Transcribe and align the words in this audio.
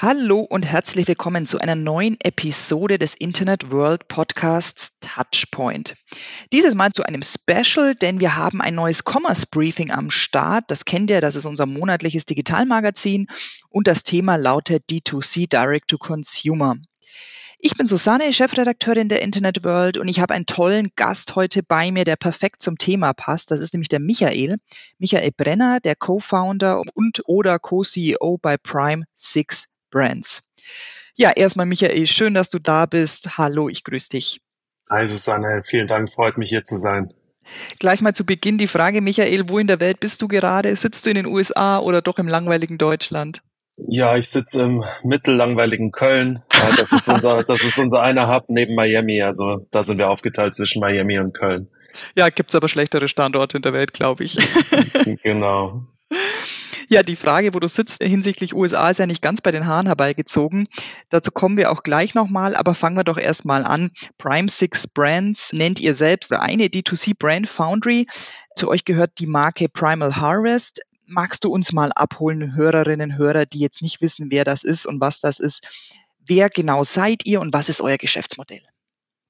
Hallo 0.00 0.38
und 0.38 0.64
herzlich 0.64 1.08
willkommen 1.08 1.44
zu 1.44 1.58
einer 1.58 1.74
neuen 1.74 2.16
Episode 2.20 2.98
des 3.00 3.14
Internet 3.14 3.72
World 3.72 4.06
Podcasts 4.06 4.90
Touchpoint. 5.00 5.96
Dieses 6.52 6.76
Mal 6.76 6.92
zu 6.92 7.02
einem 7.02 7.22
Special, 7.24 7.96
denn 7.96 8.20
wir 8.20 8.36
haben 8.36 8.60
ein 8.60 8.76
neues 8.76 9.02
Commerce 9.04 9.44
Briefing 9.50 9.90
am 9.90 10.10
Start. 10.10 10.66
Das 10.68 10.84
kennt 10.84 11.10
ihr, 11.10 11.20
das 11.20 11.34
ist 11.34 11.46
unser 11.46 11.66
monatliches 11.66 12.26
Digitalmagazin 12.26 13.26
und 13.70 13.88
das 13.88 14.04
Thema 14.04 14.36
lautet 14.36 14.84
D2C 14.88 15.48
Direct 15.48 15.88
to 15.88 15.98
Consumer. 15.98 16.76
Ich 17.58 17.74
bin 17.74 17.88
Susanne, 17.88 18.32
Chefredakteurin 18.32 19.08
der 19.08 19.20
Internet 19.20 19.64
World 19.64 19.96
und 19.96 20.06
ich 20.06 20.20
habe 20.20 20.32
einen 20.32 20.46
tollen 20.46 20.92
Gast 20.94 21.34
heute 21.34 21.64
bei 21.64 21.90
mir, 21.90 22.04
der 22.04 22.14
perfekt 22.14 22.62
zum 22.62 22.78
Thema 22.78 23.14
passt. 23.14 23.50
Das 23.50 23.58
ist 23.58 23.74
nämlich 23.74 23.88
der 23.88 23.98
Michael. 23.98 24.58
Michael 24.98 25.32
Brenner, 25.36 25.80
der 25.80 25.96
Co-Founder 25.96 26.84
und 26.94 27.22
oder 27.26 27.58
Co-CEO 27.58 28.38
bei 28.40 28.56
Prime 28.58 29.02
Six 29.12 29.66
Brands. 29.90 30.42
Ja, 31.14 31.30
erstmal 31.30 31.66
Michael, 31.66 32.06
schön, 32.06 32.34
dass 32.34 32.48
du 32.48 32.58
da 32.58 32.86
bist. 32.86 33.38
Hallo, 33.38 33.68
ich 33.68 33.84
grüße 33.84 34.10
dich. 34.10 34.40
Hi 34.90 35.06
Susanne, 35.06 35.62
vielen 35.66 35.86
Dank, 35.86 36.10
freut 36.10 36.38
mich 36.38 36.50
hier 36.50 36.64
zu 36.64 36.78
sein. 36.78 37.12
Gleich 37.78 38.00
mal 38.00 38.14
zu 38.14 38.24
Beginn 38.24 38.58
die 38.58 38.66
Frage, 38.66 39.00
Michael, 39.00 39.48
wo 39.48 39.58
in 39.58 39.66
der 39.66 39.80
Welt 39.80 40.00
bist 40.00 40.22
du 40.22 40.28
gerade? 40.28 40.74
Sitzt 40.76 41.06
du 41.06 41.10
in 41.10 41.16
den 41.16 41.26
USA 41.26 41.78
oder 41.78 42.02
doch 42.02 42.18
im 42.18 42.28
langweiligen 42.28 42.78
Deutschland? 42.78 43.42
Ja, 43.76 44.16
ich 44.16 44.28
sitze 44.28 44.62
im 44.62 44.84
mittellangweiligen 45.04 45.92
Köln. 45.92 46.42
Das 46.76 46.92
ist 46.92 47.08
unser, 47.08 47.44
das 47.44 47.62
ist 47.62 47.78
unser 47.78 48.02
einer 48.02 48.28
Hub 48.28 48.46
neben 48.48 48.74
Miami. 48.74 49.22
Also 49.22 49.60
da 49.70 49.82
sind 49.82 49.98
wir 49.98 50.10
aufgeteilt 50.10 50.54
zwischen 50.54 50.80
Miami 50.80 51.18
und 51.18 51.32
Köln. 51.32 51.68
Ja, 52.16 52.28
gibt's 52.28 52.54
aber 52.54 52.68
schlechtere 52.68 53.08
Standorte 53.08 53.56
in 53.56 53.62
der 53.62 53.72
Welt, 53.72 53.92
glaube 53.92 54.24
ich. 54.24 54.36
genau. 55.22 55.82
Ja, 56.90 57.02
die 57.02 57.16
Frage, 57.16 57.52
wo 57.52 57.60
du 57.60 57.68
sitzt 57.68 58.02
hinsichtlich 58.02 58.54
USA, 58.54 58.88
ist 58.88 58.98
ja 58.98 59.04
nicht 59.04 59.20
ganz 59.20 59.42
bei 59.42 59.50
den 59.50 59.66
Haaren 59.66 59.84
herbeigezogen. 59.84 60.68
Dazu 61.10 61.30
kommen 61.30 61.58
wir 61.58 61.70
auch 61.70 61.82
gleich 61.82 62.14
nochmal, 62.14 62.56
aber 62.56 62.74
fangen 62.74 62.96
wir 62.96 63.04
doch 63.04 63.18
erstmal 63.18 63.66
an. 63.66 63.90
Prime 64.16 64.48
Six 64.48 64.88
Brands 64.88 65.52
nennt 65.52 65.80
ihr 65.80 65.92
selbst 65.92 66.32
eine 66.32 66.64
D2C 66.64 67.12
Brand 67.18 67.46
Foundry. 67.46 68.06
Zu 68.56 68.68
euch 68.68 68.86
gehört 68.86 69.18
die 69.18 69.26
Marke 69.26 69.68
Primal 69.68 70.16
Harvest. 70.16 70.80
Magst 71.06 71.44
du 71.44 71.50
uns 71.50 71.72
mal 71.74 71.92
abholen, 71.92 72.56
Hörerinnen 72.56 73.10
und 73.12 73.18
Hörer, 73.18 73.44
die 73.44 73.58
jetzt 73.58 73.82
nicht 73.82 74.00
wissen, 74.00 74.30
wer 74.30 74.46
das 74.46 74.64
ist 74.64 74.86
und 74.86 74.98
was 74.98 75.20
das 75.20 75.40
ist? 75.40 75.92
Wer 76.24 76.48
genau 76.48 76.84
seid 76.84 77.26
ihr 77.26 77.42
und 77.42 77.52
was 77.52 77.68
ist 77.68 77.82
euer 77.82 77.98
Geschäftsmodell? 77.98 78.62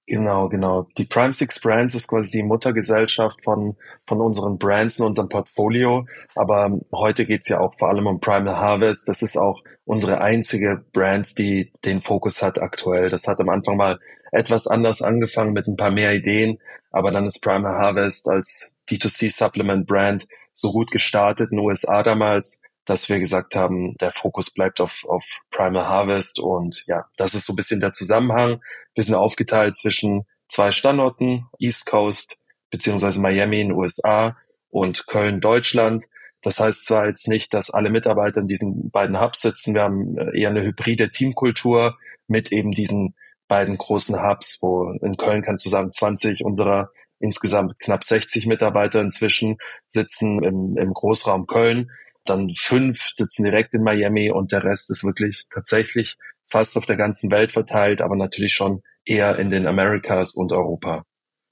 Genau, 0.09 0.49
genau. 0.49 0.87
Die 0.97 1.05
Prime 1.05 1.35
Six 1.35 1.61
Brands 1.61 1.95
ist 1.95 2.09
quasi 2.09 2.39
die 2.39 2.43
Muttergesellschaft 2.43 3.45
von, 3.45 3.77
von 4.07 4.23
unseren 4.23 4.57
Brands 4.57 4.99
in 4.99 5.05
unserem 5.05 5.29
Portfolio. 5.29 6.07
Aber 6.35 6.81
heute 6.95 7.27
geht's 7.27 7.49
ja 7.51 7.61
auch 7.61 7.75
vor 7.79 7.91
allem 7.91 8.07
um 8.07 8.19
Primal 8.19 8.57
Harvest. 8.57 9.07
Das 9.07 9.21
ist 9.21 9.37
auch 9.37 9.63
unsere 9.85 10.23
einzige 10.23 10.83
Brand, 10.95 11.39
die 11.39 11.73
den 11.85 12.01
Fokus 12.01 12.43
hat 12.43 12.59
aktuell. 12.59 13.11
Das 13.11 13.29
hat 13.29 13.39
am 13.39 13.51
Anfang 13.51 13.77
mal 13.77 13.99
etwas 14.33 14.67
anders 14.67 15.03
angefangen 15.03 15.53
mit 15.53 15.67
ein 15.67 15.77
paar 15.77 15.91
mehr 15.91 16.15
Ideen. 16.15 16.59
Aber 16.91 17.11
dann 17.11 17.27
ist 17.27 17.43
Primal 17.43 17.75
Harvest 17.75 18.29
als 18.31 18.79
D2C 18.89 19.31
Supplement 19.31 19.87
Brand 19.87 20.27
so 20.55 20.73
gut 20.73 20.91
gestartet 20.91 21.51
in 21.51 21.59
den 21.59 21.67
USA 21.67 22.03
damals, 22.03 22.63
dass 22.89 23.11
wir 23.11 23.19
gesagt 23.19 23.55
haben, 23.55 23.99
der 23.99 24.13
Fokus 24.13 24.51
bleibt 24.51 24.81
auf, 24.81 25.05
auf 25.07 25.23
Primal 25.51 25.87
Harvest 25.87 26.41
und 26.41 26.85
ja, 26.87 27.05
das 27.19 27.35
ist 27.35 27.45
so 27.45 27.53
ein 27.53 27.57
bisschen 27.57 27.81
der 27.81 27.93
Zusammenhang. 27.93 28.63
Wir 28.95 29.05
sind 29.05 29.15
aufgeteilt 29.15 29.77
zwischen 29.77 30.25
zwei 30.49 30.73
Standorten, 30.73 31.45
East 31.59 31.85
Coast 31.85 32.39
beziehungsweise 32.71 33.21
Miami 33.21 33.61
in 33.61 33.69
den 33.69 33.77
USA 33.77 34.39
und 34.71 35.07
Köln, 35.07 35.43
Deutschland. 35.43 36.07
Das 36.41 36.61
heißt 36.61 36.87
zwar 36.87 37.07
jetzt 37.09 37.29
nicht, 37.29 37.53
dass 37.53 37.71
alle 37.71 37.91
Mitarbeiter 37.91 38.41
in 38.41 38.47
diesen 38.47 38.91
beiden 38.91 39.21
Hubs 39.21 39.43
sitzen. 39.43 39.75
Wir 39.75 39.83
haben 39.83 40.17
äh, 40.17 40.41
eher 40.41 40.49
eine 40.49 40.63
hybride 40.63 41.11
Teamkultur 41.11 41.99
mit 42.27 42.53
eben 42.53 42.73
diesen 42.73 43.15
beiden 43.49 43.77
großen 43.77 44.23
Hubs, 44.23 44.59
wo 44.63 44.93
in 45.03 45.19
Köln 45.19 45.43
kannst 45.43 45.67
du 45.67 45.69
sagen, 45.69 45.93
20 45.93 46.43
unserer 46.43 46.91
insgesamt 47.19 47.79
knapp 47.81 48.03
60 48.03 48.47
Mitarbeiter 48.47 49.03
inzwischen 49.03 49.59
sitzen 49.89 50.43
im, 50.43 50.79
im 50.79 50.95
Großraum 50.95 51.47
Köln 51.47 51.91
dann 52.29 52.53
fünf 52.57 53.01
sitzen 53.11 53.45
direkt 53.45 53.75
in 53.75 53.83
Miami 53.83 54.31
und 54.31 54.53
der 54.53 54.65
Rest 54.65 54.91
ist 54.91 55.05
wirklich 55.05 55.47
tatsächlich 55.53 56.17
fast 56.47 56.77
auf 56.77 56.87
der 56.87 56.97
ganzen 56.97 57.31
Welt 57.31 57.53
verteilt, 57.53 58.01
aber 58.01 58.17
natürlich 58.17 58.55
schon 58.55 58.83
eher 59.05 59.39
in 59.39 59.51
den 59.51 59.67
Americas 59.67 60.35
und 60.35 60.53
Europa. 60.53 61.05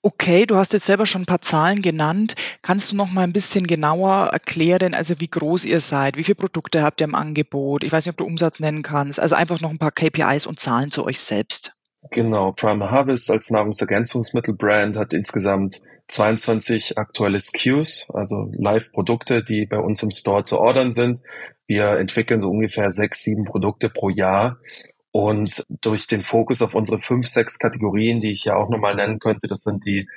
Okay, 0.03 0.47
du 0.47 0.57
hast 0.57 0.73
jetzt 0.73 0.87
selber 0.87 1.05
schon 1.05 1.23
ein 1.23 1.27
paar 1.27 1.41
Zahlen 1.41 1.83
genannt. 1.83 2.37
Kannst 2.63 2.93
du 2.93 2.97
noch 2.97 3.11
mal 3.11 3.25
ein 3.25 3.33
bisschen 3.33 3.67
genauer 3.67 4.29
erklären, 4.33 4.95
also 4.95 5.19
wie 5.19 5.27
groß 5.27 5.65
ihr 5.65 5.81
seid, 5.81 6.17
wie 6.17 6.23
viele 6.23 6.37
Produkte 6.37 6.83
habt 6.83 7.01
ihr 7.01 7.09
im 7.09 7.17
Angebot? 7.17 7.83
Ich 7.83 7.91
weiß 7.91 8.05
nicht, 8.05 8.13
ob 8.13 8.19
du 8.19 8.25
Umsatz 8.25 8.61
nennen 8.61 8.83
kannst. 8.83 9.19
Also 9.19 9.35
einfach 9.35 9.61
noch 9.61 9.71
ein 9.71 9.79
paar 9.79 9.91
KPIs 9.91 10.47
und 10.47 10.61
Zahlen 10.61 10.93
zu 10.93 11.05
euch 11.05 11.21
selbst. 11.21 11.73
Genau, 12.13 12.53
Prime 12.53 12.89
Harvest 12.89 13.29
als 13.33 13.51
Nahrungsergänzungsmittelbrand 13.51 14.97
hat 14.97 15.13
insgesamt 15.13 15.81
22 16.09 16.99
aktuelle 16.99 17.41
SKUs, 17.41 18.06
also 18.12 18.50
Live-Produkte, 18.53 19.43
die 19.43 19.67
bei 19.67 19.78
uns 19.78 20.03
im 20.03 20.11
Store 20.11 20.44
zu 20.44 20.59
ordern 20.59 20.93
sind. 20.93 21.21
Wir 21.67 21.99
entwickeln 21.99 22.41
so 22.41 22.50
ungefähr 22.50 22.93
sechs, 22.93 23.22
sieben 23.22 23.44
Produkte 23.44 23.89
pro 23.91 24.09
Jahr. 24.09 24.59
Und 25.11 25.65
durch 25.81 26.06
den 26.06 26.25
Fokus 26.25 26.62
auf 26.62 26.75
unsere 26.75 27.00
fünf, 27.00 27.27
sechs 27.27 27.59
Kategorien, 27.59 28.21
die 28.21 28.33
ich 28.33 28.45
ja 28.45 28.55
auch 28.55 28.69
nochmal 28.69 28.95
nennen 28.95 29.19
könnte, 29.19 29.49
das 29.49 29.62
sind 29.62 29.87
die 29.87 30.09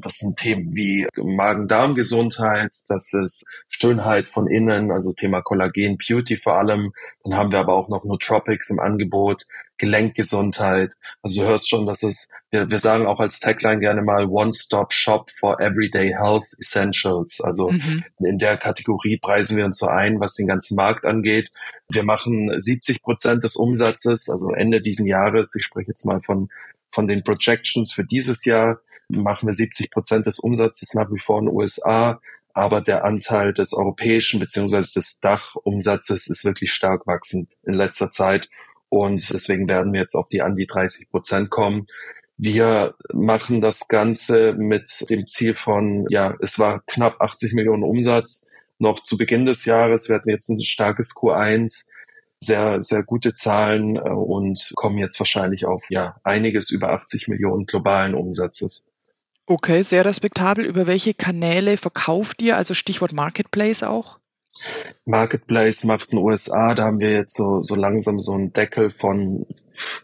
das 0.00 0.18
sind 0.18 0.36
Themen 0.36 0.74
wie 0.74 1.06
Magen-Darm-Gesundheit, 1.16 2.72
das 2.88 3.12
ist 3.12 3.44
Schönheit 3.68 4.28
von 4.28 4.46
innen, 4.46 4.90
also 4.90 5.12
Thema 5.12 5.42
Kollagen, 5.42 5.98
Beauty 5.98 6.36
vor 6.36 6.58
allem. 6.58 6.92
Dann 7.22 7.34
haben 7.34 7.52
wir 7.52 7.58
aber 7.58 7.74
auch 7.74 7.88
noch 7.88 8.04
Nootropics 8.04 8.70
im 8.70 8.80
Angebot, 8.80 9.42
Gelenkgesundheit. 9.78 10.92
Also 11.22 11.42
du 11.42 11.48
hörst 11.48 11.68
schon, 11.68 11.86
dass 11.86 12.02
es, 12.02 12.32
wir, 12.50 12.70
wir 12.70 12.78
sagen 12.78 13.06
auch 13.06 13.20
als 13.20 13.40
Tagline 13.40 13.80
gerne 13.80 14.02
mal 14.02 14.26
One-Stop-Shop 14.26 15.30
for 15.30 15.60
Everyday 15.60 16.12
Health 16.12 16.46
Essentials. 16.58 17.40
Also 17.40 17.70
mhm. 17.70 18.04
in 18.18 18.38
der 18.38 18.56
Kategorie 18.56 19.18
preisen 19.18 19.56
wir 19.56 19.64
uns 19.64 19.78
so 19.78 19.86
ein, 19.86 20.20
was 20.20 20.34
den 20.34 20.46
ganzen 20.46 20.76
Markt 20.76 21.04
angeht. 21.04 21.50
Wir 21.88 22.04
machen 22.04 22.52
70 22.58 23.02
Prozent 23.02 23.44
des 23.44 23.56
Umsatzes, 23.56 24.28
also 24.28 24.52
Ende 24.52 24.80
diesen 24.80 25.06
Jahres. 25.06 25.54
Ich 25.54 25.64
spreche 25.64 25.88
jetzt 25.88 26.04
mal 26.04 26.20
von 26.22 26.48
von 26.94 27.06
den 27.06 27.24
Projections 27.24 27.92
für 27.92 28.04
dieses 28.04 28.44
Jahr 28.44 28.78
machen 29.08 29.46
wir 29.46 29.52
70 29.52 29.90
Prozent 29.90 30.26
des 30.26 30.38
Umsatzes 30.38 30.94
nach 30.94 31.10
wie 31.12 31.20
vor 31.20 31.38
in 31.38 31.46
den 31.46 31.54
USA, 31.54 32.20
aber 32.52 32.80
der 32.80 33.04
Anteil 33.04 33.52
des 33.52 33.72
europäischen 33.72 34.40
beziehungsweise 34.40 34.94
des 34.94 35.20
Dachumsatzes 35.20 36.28
ist 36.28 36.44
wirklich 36.44 36.72
stark 36.72 37.06
wachsend 37.06 37.50
in 37.64 37.74
letzter 37.74 38.10
Zeit 38.10 38.48
und 38.88 39.32
deswegen 39.32 39.68
werden 39.68 39.92
wir 39.92 40.00
jetzt 40.00 40.14
auf 40.14 40.28
die 40.28 40.40
an 40.40 40.54
die 40.54 40.66
30 40.66 41.10
Prozent 41.10 41.50
kommen. 41.50 41.86
Wir 42.36 42.94
machen 43.12 43.60
das 43.60 43.88
Ganze 43.88 44.54
mit 44.54 45.04
dem 45.10 45.26
Ziel 45.26 45.56
von, 45.56 46.06
ja, 46.10 46.36
es 46.40 46.58
war 46.58 46.82
knapp 46.86 47.20
80 47.20 47.54
Millionen 47.54 47.82
Umsatz 47.82 48.44
noch 48.78 49.00
zu 49.00 49.16
Beginn 49.16 49.46
des 49.46 49.64
Jahres. 49.64 50.08
Wir 50.08 50.16
hatten 50.16 50.30
jetzt 50.30 50.48
ein 50.48 50.64
starkes 50.64 51.14
Q1 51.14 51.86
sehr, 52.40 52.80
sehr 52.80 53.02
gute 53.02 53.34
Zahlen 53.34 53.96
äh, 53.96 54.00
und 54.00 54.72
kommen 54.76 54.98
jetzt 54.98 55.18
wahrscheinlich 55.18 55.64
auf 55.66 55.84
ja 55.90 56.16
einiges 56.22 56.70
über 56.70 56.90
80 56.90 57.28
Millionen 57.28 57.66
globalen 57.66 58.14
Umsatzes. 58.14 58.90
Okay, 59.46 59.82
sehr 59.82 60.04
respektabel. 60.04 60.64
Über 60.64 60.86
welche 60.86 61.12
Kanäle 61.12 61.76
verkauft 61.76 62.40
ihr? 62.40 62.56
Also 62.56 62.74
Stichwort 62.74 63.12
Marketplace 63.12 63.82
auch? 63.82 64.18
Marketplace 65.04 65.84
macht 65.84 66.10
in 66.10 66.18
den 66.18 66.24
USA, 66.24 66.74
da 66.74 66.84
haben 66.84 67.00
wir 67.00 67.12
jetzt 67.12 67.36
so, 67.36 67.60
so 67.62 67.74
langsam 67.74 68.20
so 68.20 68.32
einen 68.32 68.52
Deckel 68.52 68.90
von 68.90 69.46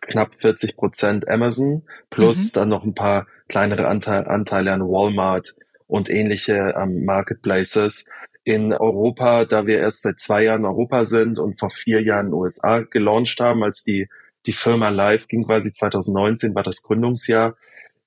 knapp 0.01 0.35
40 0.35 0.77
Prozent 0.77 1.29
Amazon 1.29 1.83
plus 2.11 2.47
mhm. 2.47 2.51
dann 2.53 2.69
noch 2.69 2.85
ein 2.85 2.95
paar 2.95 3.27
kleinere 3.49 3.89
Anteil, 3.89 4.27
Anteile 4.27 4.73
an 4.73 4.83
Walmart 4.83 5.55
und 5.87 6.11
ähnliche 6.11 6.75
ähm, 6.77 7.05
Marketplaces. 7.05 8.09
In 8.45 8.73
Europa, 8.73 9.45
da 9.45 9.67
wir 9.67 9.79
erst 9.79 10.03
seit 10.03 10.19
zwei 10.19 10.45
Jahren 10.45 10.61
in 10.61 10.67
Europa 10.67 11.05
sind 11.05 11.39
und 11.39 11.59
vor 11.59 11.71
vier 11.71 12.03
Jahren 12.03 12.27
in 12.27 12.33
den 12.33 12.41
USA 12.41 12.81
gelauncht 12.81 13.39
haben, 13.41 13.63
als 13.63 13.85
die, 13.85 14.09
die 14.47 14.53
Firma 14.53 14.89
live 14.89 15.29
ging, 15.29 15.45
quasi 15.45 15.73
2019 15.73 16.55
war 16.55 16.63
das 16.63 16.83
Gründungsjahr, 16.83 17.57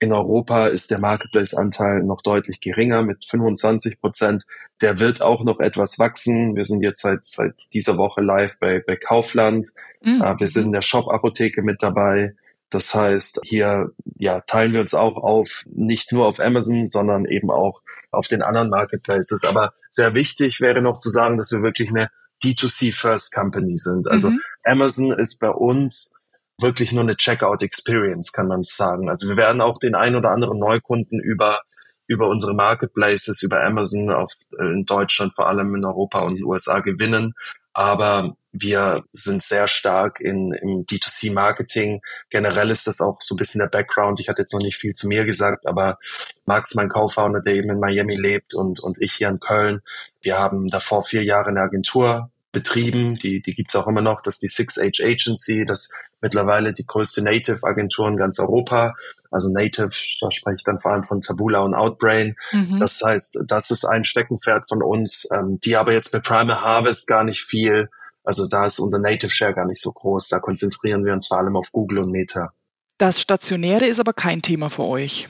in 0.03 0.11
Europa 0.11 0.67
ist 0.67 0.91
der 0.91 0.99
Marketplace-Anteil 0.99 2.03
noch 2.03 2.21
deutlich 2.21 2.59
geringer 2.59 3.03
mit 3.03 3.25
25 3.25 4.01
Prozent. 4.01 4.43
Der 4.81 4.99
wird 4.99 5.21
auch 5.21 5.45
noch 5.45 5.61
etwas 5.61 5.97
wachsen. 5.97 6.57
Wir 6.57 6.65
sind 6.65 6.83
jetzt 6.83 7.01
seit, 7.01 7.23
seit 7.23 7.53
dieser 7.71 7.97
Woche 7.97 8.19
live 8.19 8.59
bei, 8.59 8.83
bei 8.85 8.97
Kaufland. 8.97 9.69
Mhm. 10.01 10.21
Wir 10.37 10.47
sind 10.49 10.65
in 10.65 10.71
der 10.73 10.81
Shop-Apotheke 10.81 11.61
mit 11.61 11.81
dabei. 11.81 12.35
Das 12.69 12.93
heißt, 12.93 13.39
hier 13.45 13.91
ja, 14.17 14.41
teilen 14.41 14.73
wir 14.73 14.81
uns 14.81 14.93
auch 14.93 15.15
auf, 15.15 15.63
nicht 15.71 16.11
nur 16.11 16.27
auf 16.27 16.41
Amazon, 16.41 16.85
sondern 16.85 17.23
eben 17.23 17.49
auch 17.49 17.81
auf 18.11 18.27
den 18.27 18.41
anderen 18.41 18.69
Marketplaces. 18.69 19.45
Aber 19.45 19.73
sehr 19.89 20.13
wichtig 20.13 20.59
wäre 20.59 20.81
noch 20.81 20.99
zu 20.99 21.11
sagen, 21.11 21.37
dass 21.37 21.49
wir 21.53 21.61
wirklich 21.61 21.89
eine 21.89 22.09
D2C 22.43 22.93
First 22.93 23.33
Company 23.33 23.77
sind. 23.77 24.09
Also 24.09 24.31
mhm. 24.31 24.41
Amazon 24.65 25.17
ist 25.17 25.39
bei 25.39 25.49
uns 25.49 26.13
wirklich 26.59 26.91
nur 26.91 27.03
eine 27.03 27.17
Checkout 27.17 27.63
Experience, 27.63 28.31
kann 28.31 28.47
man 28.47 28.63
sagen. 28.63 29.09
Also 29.09 29.29
wir 29.29 29.37
werden 29.37 29.61
auch 29.61 29.77
den 29.77 29.95
ein 29.95 30.15
oder 30.15 30.31
anderen 30.31 30.59
Neukunden 30.59 31.19
über 31.19 31.61
über 32.05 32.27
unsere 32.27 32.53
Marketplaces, 32.53 33.43
über 33.43 33.63
Amazon 33.63 34.11
auf, 34.11 34.33
äh, 34.59 34.65
in 34.65 34.85
Deutschland, 34.85 35.33
vor 35.33 35.47
allem 35.47 35.73
in 35.75 35.85
Europa 35.85 36.19
und 36.19 36.35
den 36.35 36.43
USA 36.43 36.79
gewinnen. 36.79 37.33
Aber 37.73 38.35
wir 38.51 39.03
sind 39.11 39.41
sehr 39.41 39.67
stark 39.67 40.19
in, 40.19 40.53
im 40.53 40.85
D2C-Marketing. 40.85 42.01
Generell 42.29 42.69
ist 42.69 42.85
das 42.85 43.01
auch 43.01 43.17
so 43.19 43.33
ein 43.33 43.37
bisschen 43.37 43.59
der 43.59 43.67
Background. 43.67 44.19
Ich 44.19 44.29
hatte 44.29 44.43
jetzt 44.43 44.53
noch 44.53 44.61
nicht 44.61 44.77
viel 44.77 44.93
zu 44.93 45.07
mir 45.07 45.25
gesagt, 45.25 45.65
aber 45.65 45.97
Max, 46.45 46.75
mein 46.75 46.89
Co-Founder, 46.89 47.41
der 47.41 47.55
eben 47.55 47.71
in 47.71 47.79
Miami 47.79 48.15
lebt 48.15 48.53
und, 48.53 48.79
und 48.79 49.01
ich 49.01 49.13
hier 49.13 49.29
in 49.29 49.39
Köln, 49.39 49.81
wir 50.21 50.37
haben 50.37 50.67
davor 50.67 51.03
vier 51.03 51.23
Jahre 51.23 51.49
eine 51.49 51.61
Agentur 51.61 52.29
betrieben. 52.53 53.17
Die, 53.17 53.41
die 53.41 53.53
gibt's 53.53 53.75
auch 53.75 53.87
immer 53.87 54.01
noch. 54.01 54.21
Das 54.21 54.35
ist 54.35 54.43
die 54.43 54.47
Six 54.47 54.79
Age 54.79 55.01
Agency. 55.01 55.65
Das 55.65 55.89
mittlerweile 56.21 56.71
die 56.71 56.85
größte 56.85 57.21
Native-Agentur 57.21 58.07
in 58.07 58.15
ganz 58.15 58.39
Europa. 58.39 58.95
Also 59.29 59.49
Native, 59.49 59.91
da 60.21 60.31
spreche 60.31 60.55
ich 60.55 60.63
dann 60.63 60.79
vor 60.79 60.93
allem 60.93 61.03
von 61.03 61.19
Tabula 61.19 61.59
und 61.59 61.73
Outbrain. 61.73 62.37
Mhm. 62.53 62.79
Das 62.79 63.01
heißt, 63.03 63.43
das 63.45 63.71
ist 63.71 63.83
ein 63.83 64.05
Steckenpferd 64.05 64.69
von 64.69 64.81
uns, 64.81 65.27
ähm, 65.33 65.59
die 65.59 65.75
aber 65.75 65.91
jetzt 65.91 66.11
bei 66.13 66.19
Primal 66.19 66.61
Harvest 66.61 67.07
gar 67.07 67.25
nicht 67.25 67.41
viel, 67.41 67.89
also 68.23 68.47
da 68.47 68.65
ist 68.65 68.79
unser 68.79 68.99
Native 68.99 69.31
Share 69.31 69.53
gar 69.53 69.65
nicht 69.65 69.81
so 69.81 69.91
groß. 69.91 70.29
Da 70.29 70.39
konzentrieren 70.39 71.03
wir 71.03 71.11
uns 71.11 71.27
vor 71.27 71.39
allem 71.39 71.57
auf 71.57 71.71
Google 71.73 71.99
und 71.99 72.11
Meta. 72.11 72.53
Das 72.97 73.19
Stationäre 73.19 73.85
ist 73.85 73.99
aber 73.99 74.13
kein 74.13 74.41
Thema 74.41 74.69
für 74.69 74.83
euch 74.83 75.27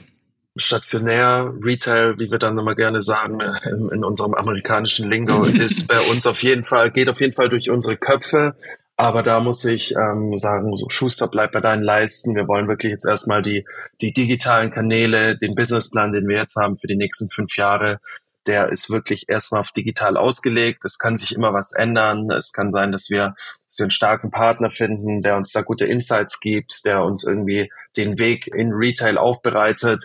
stationär, 0.56 1.52
Retail, 1.64 2.18
wie 2.18 2.30
wir 2.30 2.38
dann 2.38 2.58
immer 2.58 2.74
gerne 2.74 3.02
sagen, 3.02 3.40
in, 3.40 3.88
in, 3.90 4.04
unserem 4.04 4.34
amerikanischen 4.34 5.10
Lingo, 5.10 5.44
ist 5.44 5.88
bei 5.88 6.00
uns 6.10 6.26
auf 6.26 6.42
jeden 6.42 6.64
Fall, 6.64 6.90
geht 6.90 7.08
auf 7.08 7.20
jeden 7.20 7.32
Fall 7.32 7.48
durch 7.48 7.70
unsere 7.70 7.96
Köpfe. 7.96 8.54
Aber 8.96 9.24
da 9.24 9.40
muss 9.40 9.64
ich 9.64 9.92
ähm, 9.96 10.38
sagen, 10.38 10.76
so 10.76 10.88
Schuster 10.88 11.26
bleibt 11.26 11.52
bei 11.52 11.60
deinen 11.60 11.82
Leisten. 11.82 12.36
Wir 12.36 12.46
wollen 12.46 12.68
wirklich 12.68 12.92
jetzt 12.92 13.04
erstmal 13.04 13.42
die, 13.42 13.66
die 14.00 14.12
digitalen 14.12 14.70
Kanäle, 14.70 15.36
den 15.36 15.56
Businessplan, 15.56 16.12
den 16.12 16.28
wir 16.28 16.36
jetzt 16.36 16.54
haben 16.54 16.76
für 16.76 16.86
die 16.86 16.96
nächsten 16.96 17.28
fünf 17.28 17.56
Jahre, 17.56 17.98
der 18.46 18.68
ist 18.68 18.90
wirklich 18.90 19.28
erstmal 19.28 19.62
auf 19.62 19.72
digital 19.72 20.16
ausgelegt. 20.16 20.84
Es 20.84 20.98
kann 20.98 21.16
sich 21.16 21.34
immer 21.34 21.52
was 21.52 21.72
ändern. 21.72 22.30
Es 22.30 22.52
kann 22.52 22.70
sein, 22.70 22.92
dass 22.92 23.10
wir, 23.10 23.34
dass 23.68 23.78
wir 23.78 23.84
einen 23.84 23.90
starken 23.90 24.30
Partner 24.30 24.70
finden, 24.70 25.22
der 25.22 25.36
uns 25.36 25.50
da 25.52 25.62
gute 25.62 25.86
Insights 25.86 26.38
gibt, 26.38 26.84
der 26.84 27.02
uns 27.02 27.24
irgendwie 27.24 27.72
den 27.96 28.18
Weg 28.18 28.46
in 28.46 28.72
Retail 28.72 29.18
aufbereitet. 29.18 30.04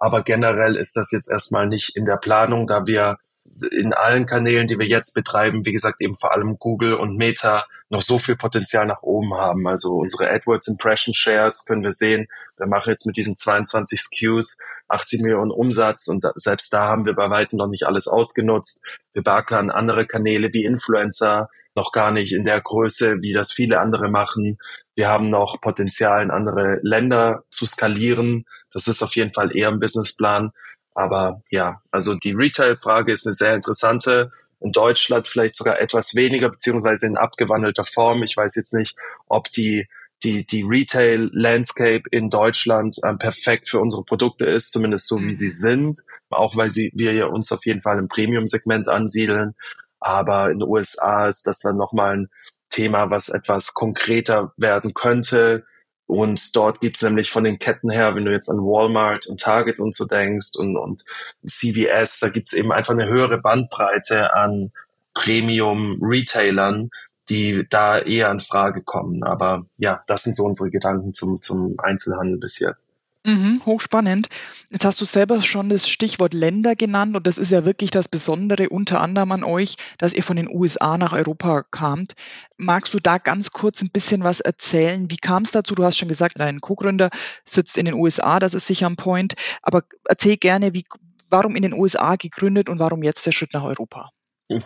Aber 0.00 0.22
generell 0.22 0.76
ist 0.76 0.96
das 0.96 1.12
jetzt 1.12 1.30
erstmal 1.30 1.68
nicht 1.68 1.94
in 1.94 2.04
der 2.04 2.16
Planung, 2.16 2.66
da 2.66 2.86
wir 2.86 3.18
in 3.70 3.92
allen 3.92 4.26
Kanälen, 4.26 4.66
die 4.66 4.78
wir 4.78 4.86
jetzt 4.86 5.14
betreiben, 5.14 5.64
wie 5.64 5.72
gesagt, 5.72 6.00
eben 6.00 6.16
vor 6.16 6.32
allem 6.32 6.58
Google 6.58 6.94
und 6.94 7.16
Meta, 7.16 7.64
noch 7.88 8.02
so 8.02 8.18
viel 8.18 8.36
Potenzial 8.36 8.86
nach 8.86 9.02
oben 9.02 9.34
haben. 9.34 9.66
Also 9.66 9.96
unsere 9.96 10.30
AdWords 10.30 10.68
Impression 10.68 11.14
Shares 11.14 11.64
können 11.64 11.82
wir 11.82 11.92
sehen. 11.92 12.28
Wir 12.56 12.66
machen 12.66 12.90
jetzt 12.90 13.06
mit 13.06 13.16
diesen 13.16 13.36
22 13.36 14.00
SKUs 14.00 14.58
80 14.88 15.22
Millionen 15.22 15.50
Umsatz 15.50 16.08
und 16.08 16.24
da, 16.24 16.32
selbst 16.34 16.72
da 16.72 16.86
haben 16.86 17.04
wir 17.06 17.14
bei 17.14 17.30
weitem 17.30 17.58
noch 17.58 17.68
nicht 17.68 17.84
alles 17.84 18.08
ausgenutzt. 18.08 18.84
Wir 19.12 19.22
backern 19.22 19.70
andere 19.70 20.06
Kanäle 20.06 20.52
wie 20.52 20.64
Influencer 20.64 21.48
noch 21.74 21.92
gar 21.92 22.10
nicht 22.10 22.32
in 22.32 22.44
der 22.44 22.60
Größe, 22.60 23.22
wie 23.22 23.32
das 23.32 23.52
viele 23.52 23.80
andere 23.80 24.08
machen. 24.08 24.58
Wir 24.94 25.08
haben 25.08 25.30
noch 25.30 25.60
Potenzial 25.60 26.22
in 26.22 26.30
andere 26.30 26.80
Länder 26.82 27.44
zu 27.50 27.66
skalieren. 27.66 28.44
Das 28.72 28.88
ist 28.88 29.02
auf 29.02 29.14
jeden 29.16 29.32
Fall 29.32 29.56
eher 29.56 29.68
ein 29.68 29.80
Businessplan. 29.80 30.52
Aber 30.94 31.42
ja, 31.50 31.80
also 31.90 32.14
die 32.14 32.32
Retail-Frage 32.32 33.12
ist 33.12 33.26
eine 33.26 33.34
sehr 33.34 33.54
interessante. 33.54 34.32
In 34.60 34.72
Deutschland 34.72 35.28
vielleicht 35.28 35.56
sogar 35.56 35.80
etwas 35.80 36.14
weniger, 36.14 36.50
beziehungsweise 36.50 37.06
in 37.06 37.16
abgewandelter 37.16 37.84
Form. 37.84 38.22
Ich 38.22 38.36
weiß 38.36 38.54
jetzt 38.56 38.74
nicht, 38.74 38.96
ob 39.26 39.50
die 39.52 39.88
die, 40.22 40.44
die 40.44 40.62
Retail-Landscape 40.62 42.02
in 42.10 42.28
Deutschland 42.28 42.98
ähm, 43.04 43.18
perfekt 43.18 43.68
für 43.68 43.80
unsere 43.80 44.04
Produkte 44.04 44.46
ist, 44.50 44.72
zumindest 44.72 45.08
so 45.08 45.18
wie 45.18 45.36
sie 45.36 45.46
mhm. 45.46 45.50
sind, 45.50 46.00
auch 46.28 46.56
weil 46.56 46.70
sie, 46.70 46.92
wir 46.94 47.12
ja 47.14 47.26
uns 47.26 47.50
auf 47.52 47.64
jeden 47.64 47.82
Fall 47.82 47.98
im 47.98 48.08
Premium-Segment 48.08 48.88
ansiedeln. 48.88 49.54
Aber 49.98 50.50
in 50.50 50.58
den 50.58 50.68
USA 50.68 51.28
ist 51.28 51.46
das 51.46 51.60
dann 51.60 51.76
nochmal 51.76 52.16
ein 52.16 52.28
Thema, 52.68 53.10
was 53.10 53.28
etwas 53.28 53.74
konkreter 53.74 54.52
werden 54.56 54.94
könnte. 54.94 55.64
Und 56.10 56.56
dort 56.56 56.80
gibt's 56.80 57.02
nämlich 57.02 57.30
von 57.30 57.44
den 57.44 57.60
Ketten 57.60 57.88
her, 57.88 58.16
wenn 58.16 58.24
du 58.24 58.32
jetzt 58.32 58.48
an 58.48 58.58
Walmart 58.58 59.28
und 59.28 59.40
Target 59.40 59.78
und 59.78 59.94
so 59.94 60.06
denkst 60.06 60.56
und, 60.56 60.76
und 60.76 61.04
CVS, 61.46 62.18
da 62.18 62.30
gibt's 62.30 62.52
eben 62.52 62.72
einfach 62.72 62.94
eine 62.94 63.06
höhere 63.06 63.38
Bandbreite 63.38 64.34
an 64.34 64.72
Premium-Retailern, 65.14 66.90
die 67.28 67.64
da 67.70 68.00
eher 68.00 68.28
in 68.32 68.40
Frage 68.40 68.82
kommen. 68.82 69.22
Aber 69.22 69.66
ja, 69.76 70.02
das 70.08 70.24
sind 70.24 70.34
so 70.34 70.42
unsere 70.44 70.70
Gedanken 70.70 71.14
zum, 71.14 71.40
zum 71.40 71.76
Einzelhandel 71.78 72.38
bis 72.38 72.58
jetzt. 72.58 72.89
Mhm, 73.26 73.60
hochspannend. 73.66 74.28
Jetzt 74.70 74.86
hast 74.86 74.98
du 75.00 75.04
selber 75.04 75.42
schon 75.42 75.68
das 75.68 75.86
Stichwort 75.90 76.32
Länder 76.32 76.74
genannt 76.74 77.14
und 77.14 77.26
das 77.26 77.36
ist 77.36 77.52
ja 77.52 77.66
wirklich 77.66 77.90
das 77.90 78.08
Besondere 78.08 78.70
unter 78.70 79.02
anderem 79.02 79.32
an 79.32 79.44
euch, 79.44 79.76
dass 79.98 80.14
ihr 80.14 80.22
von 80.22 80.36
den 80.36 80.48
USA 80.48 80.96
nach 80.96 81.12
Europa 81.12 81.64
kamt. 81.70 82.14
Magst 82.56 82.94
du 82.94 82.98
da 82.98 83.18
ganz 83.18 83.50
kurz 83.50 83.82
ein 83.82 83.90
bisschen 83.90 84.24
was 84.24 84.40
erzählen? 84.40 85.10
Wie 85.10 85.18
kam 85.18 85.42
es 85.42 85.50
dazu? 85.50 85.74
Du 85.74 85.84
hast 85.84 85.98
schon 85.98 86.08
gesagt, 86.08 86.36
dein 86.38 86.62
Co-Gründer 86.62 87.10
sitzt 87.44 87.76
in 87.76 87.84
den 87.84 87.94
USA, 87.94 88.38
das 88.38 88.54
ist 88.54 88.66
sicher 88.66 88.86
ein 88.86 88.96
Point. 88.96 89.34
Aber 89.60 89.82
erzähl 90.08 90.38
gerne, 90.38 90.72
wie, 90.72 90.84
warum 91.28 91.56
in 91.56 91.62
den 91.62 91.74
USA 91.74 92.16
gegründet 92.16 92.70
und 92.70 92.78
warum 92.78 93.02
jetzt 93.02 93.26
der 93.26 93.32
Schritt 93.32 93.52
nach 93.52 93.64
Europa? 93.64 94.10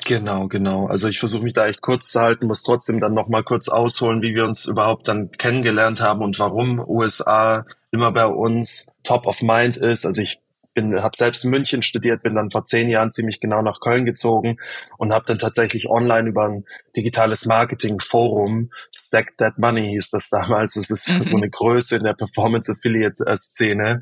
Genau, 0.06 0.48
genau. 0.48 0.86
Also 0.86 1.08
ich 1.08 1.18
versuche 1.18 1.42
mich 1.42 1.52
da 1.52 1.66
echt 1.66 1.82
kurz 1.82 2.08
zu 2.08 2.20
halten, 2.20 2.46
muss 2.46 2.62
trotzdem 2.62 3.00
dann 3.00 3.12
nochmal 3.12 3.44
kurz 3.44 3.68
ausholen, 3.68 4.22
wie 4.22 4.34
wir 4.34 4.46
uns 4.46 4.64
überhaupt 4.66 5.08
dann 5.08 5.30
kennengelernt 5.32 6.00
haben 6.00 6.22
und 6.22 6.38
warum 6.38 6.78
USA 6.78 7.66
immer 7.90 8.10
bei 8.10 8.24
uns 8.24 8.86
top 9.02 9.26
of 9.26 9.42
mind 9.42 9.76
ist. 9.76 10.06
Also 10.06 10.22
ich 10.22 10.40
bin, 10.72 11.02
habe 11.02 11.14
selbst 11.14 11.44
in 11.44 11.50
München 11.50 11.82
studiert, 11.82 12.22
bin 12.22 12.34
dann 12.34 12.50
vor 12.50 12.64
zehn 12.64 12.88
Jahren 12.88 13.12
ziemlich 13.12 13.40
genau 13.40 13.60
nach 13.60 13.80
Köln 13.80 14.06
gezogen 14.06 14.56
und 14.96 15.12
habe 15.12 15.26
dann 15.26 15.38
tatsächlich 15.38 15.86
online 15.90 16.30
über 16.30 16.46
ein 16.48 16.64
digitales 16.96 17.44
Marketing-Forum, 17.44 18.70
Stack 18.94 19.36
That 19.36 19.58
Money 19.58 19.90
hieß 19.90 20.10
das 20.10 20.30
damals, 20.30 20.74
das 20.74 20.88
ist 20.88 21.10
mhm. 21.10 21.24
so 21.24 21.36
eine 21.36 21.50
Größe 21.50 21.96
in 21.96 22.04
der 22.04 22.14
Performance-Affiliate-Szene, 22.14 24.00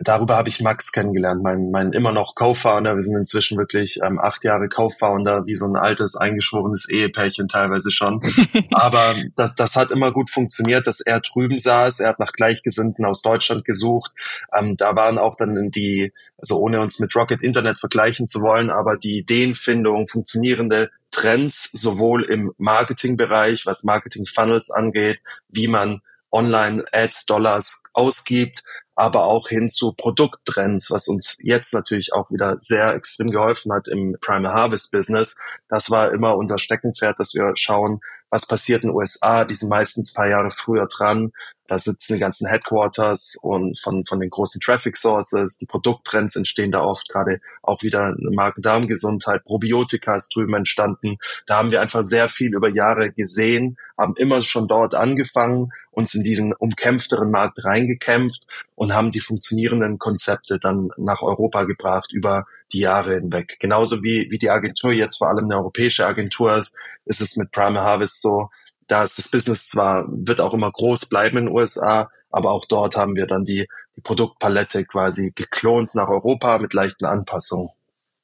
darüber 0.00 0.36
habe 0.36 0.48
ich 0.48 0.60
Max 0.60 0.92
kennengelernt, 0.92 1.42
mein, 1.42 1.70
mein 1.70 1.92
immer 1.92 2.12
noch 2.12 2.34
Co-Founder. 2.34 2.94
Wir 2.94 3.02
sind 3.02 3.16
inzwischen 3.16 3.58
wirklich 3.58 3.98
ähm, 4.04 4.18
acht 4.18 4.44
Jahre 4.44 4.68
Co-Founder, 4.68 5.46
wie 5.46 5.56
so 5.56 5.66
ein 5.66 5.76
altes, 5.76 6.16
eingeschworenes 6.16 6.88
Ehepärchen 6.88 7.48
teilweise 7.48 7.90
schon. 7.90 8.20
Aber 8.72 9.14
das, 9.36 9.54
das 9.54 9.76
hat 9.76 9.90
immer 9.90 10.12
gut 10.12 10.30
funktioniert, 10.30 10.86
dass 10.86 11.00
er 11.00 11.20
drüben 11.20 11.58
saß. 11.58 12.00
Er 12.00 12.08
hat 12.10 12.18
nach 12.18 12.32
Gleichgesinnten 12.32 13.04
aus 13.04 13.22
Deutschland 13.22 13.64
gesucht. 13.64 14.12
Ähm, 14.56 14.76
da 14.76 14.94
waren 14.96 15.18
auch 15.18 15.36
dann 15.36 15.70
die, 15.70 16.12
also 16.38 16.58
ohne 16.58 16.80
uns 16.80 16.98
mit 16.98 17.14
Rocket 17.16 17.42
Internet 17.42 17.78
vergleichen 17.78 18.26
zu 18.26 18.40
wollen, 18.42 18.70
aber 18.70 18.96
die 18.96 19.18
Ideenfindung, 19.18 20.08
funktionierende 20.08 20.90
Trends, 21.10 21.70
sowohl 21.72 22.24
im 22.24 22.52
Marketingbereich, 22.58 23.64
was 23.64 23.84
Marketing 23.84 24.26
Funnels 24.26 24.70
angeht, 24.70 25.18
wie 25.48 25.68
man 25.68 26.02
Online-Ads-Dollars 26.36 27.82
ausgibt, 27.94 28.62
aber 28.94 29.24
auch 29.24 29.48
hin 29.48 29.68
zu 29.68 29.92
Produkttrends, 29.92 30.90
was 30.90 31.08
uns 31.08 31.36
jetzt 31.40 31.74
natürlich 31.74 32.12
auch 32.12 32.30
wieder 32.30 32.58
sehr 32.58 32.94
extrem 32.94 33.30
geholfen 33.30 33.72
hat 33.72 33.88
im 33.88 34.16
Primal 34.20 34.52
Harvest 34.52 34.90
Business. 34.90 35.38
Das 35.68 35.90
war 35.90 36.12
immer 36.12 36.36
unser 36.36 36.58
Steckenpferd, 36.58 37.18
dass 37.18 37.34
wir 37.34 37.52
schauen, 37.56 38.00
was 38.30 38.46
passiert 38.46 38.82
in 38.82 38.90
den 38.90 38.96
USA, 38.96 39.44
die 39.44 39.54
sind 39.54 39.68
meistens 39.70 40.12
paar 40.12 40.28
Jahre 40.28 40.50
früher 40.50 40.86
dran, 40.86 41.32
da 41.68 41.78
sitzen 41.78 42.14
die 42.14 42.20
ganzen 42.20 42.48
Headquarters 42.48 43.36
und 43.42 43.78
von, 43.80 44.04
von 44.04 44.20
den 44.20 44.30
großen 44.30 44.60
Traffic 44.60 44.96
Sources, 44.96 45.58
die 45.58 45.66
Produkttrends 45.66 46.36
entstehen 46.36 46.72
da 46.72 46.82
oft, 46.82 47.08
gerade 47.08 47.40
auch 47.62 47.82
wieder 47.82 48.14
Magen-Darm-Gesundheit, 48.18 49.44
Probiotika 49.44 50.16
ist 50.16 50.34
drüben 50.34 50.54
entstanden. 50.54 51.18
Da 51.46 51.58
haben 51.58 51.70
wir 51.70 51.80
einfach 51.80 52.02
sehr 52.02 52.28
viel 52.28 52.54
über 52.54 52.68
Jahre 52.68 53.12
gesehen, 53.12 53.76
haben 53.98 54.14
immer 54.16 54.40
schon 54.40 54.68
dort 54.68 54.94
angefangen, 54.94 55.70
uns 55.90 56.14
in 56.14 56.22
diesen 56.22 56.52
umkämpfteren 56.52 57.30
Markt 57.30 57.64
reingekämpft 57.64 58.46
und 58.74 58.94
haben 58.94 59.10
die 59.10 59.20
funktionierenden 59.20 59.98
Konzepte 59.98 60.58
dann 60.58 60.90
nach 60.96 61.22
Europa 61.22 61.64
gebracht 61.64 62.12
über 62.12 62.46
die 62.72 62.80
Jahre 62.80 63.14
hinweg. 63.14 63.56
Genauso 63.60 64.02
wie, 64.02 64.30
wie 64.30 64.38
die 64.38 64.50
Agentur 64.50 64.92
jetzt 64.92 65.16
vor 65.16 65.28
allem 65.28 65.44
eine 65.44 65.56
europäische 65.56 66.06
Agentur 66.06 66.58
ist, 66.58 66.76
ist 67.06 67.20
es 67.20 67.36
mit 67.36 67.50
Prime 67.50 67.80
Harvest 67.80 68.20
so, 68.20 68.50
da 68.88 69.04
ist 69.04 69.18
das 69.18 69.28
Business 69.28 69.68
zwar, 69.68 70.04
wird 70.08 70.40
auch 70.40 70.54
immer 70.54 70.70
groß 70.70 71.06
bleiben 71.06 71.38
in 71.38 71.46
den 71.46 71.54
USA, 71.54 72.10
aber 72.30 72.52
auch 72.52 72.64
dort 72.66 72.96
haben 72.96 73.16
wir 73.16 73.26
dann 73.26 73.44
die, 73.44 73.66
die 73.96 74.00
Produktpalette 74.00 74.84
quasi 74.84 75.32
geklont 75.34 75.94
nach 75.94 76.08
Europa 76.08 76.58
mit 76.58 76.74
leichten 76.74 77.04
Anpassungen. 77.04 77.70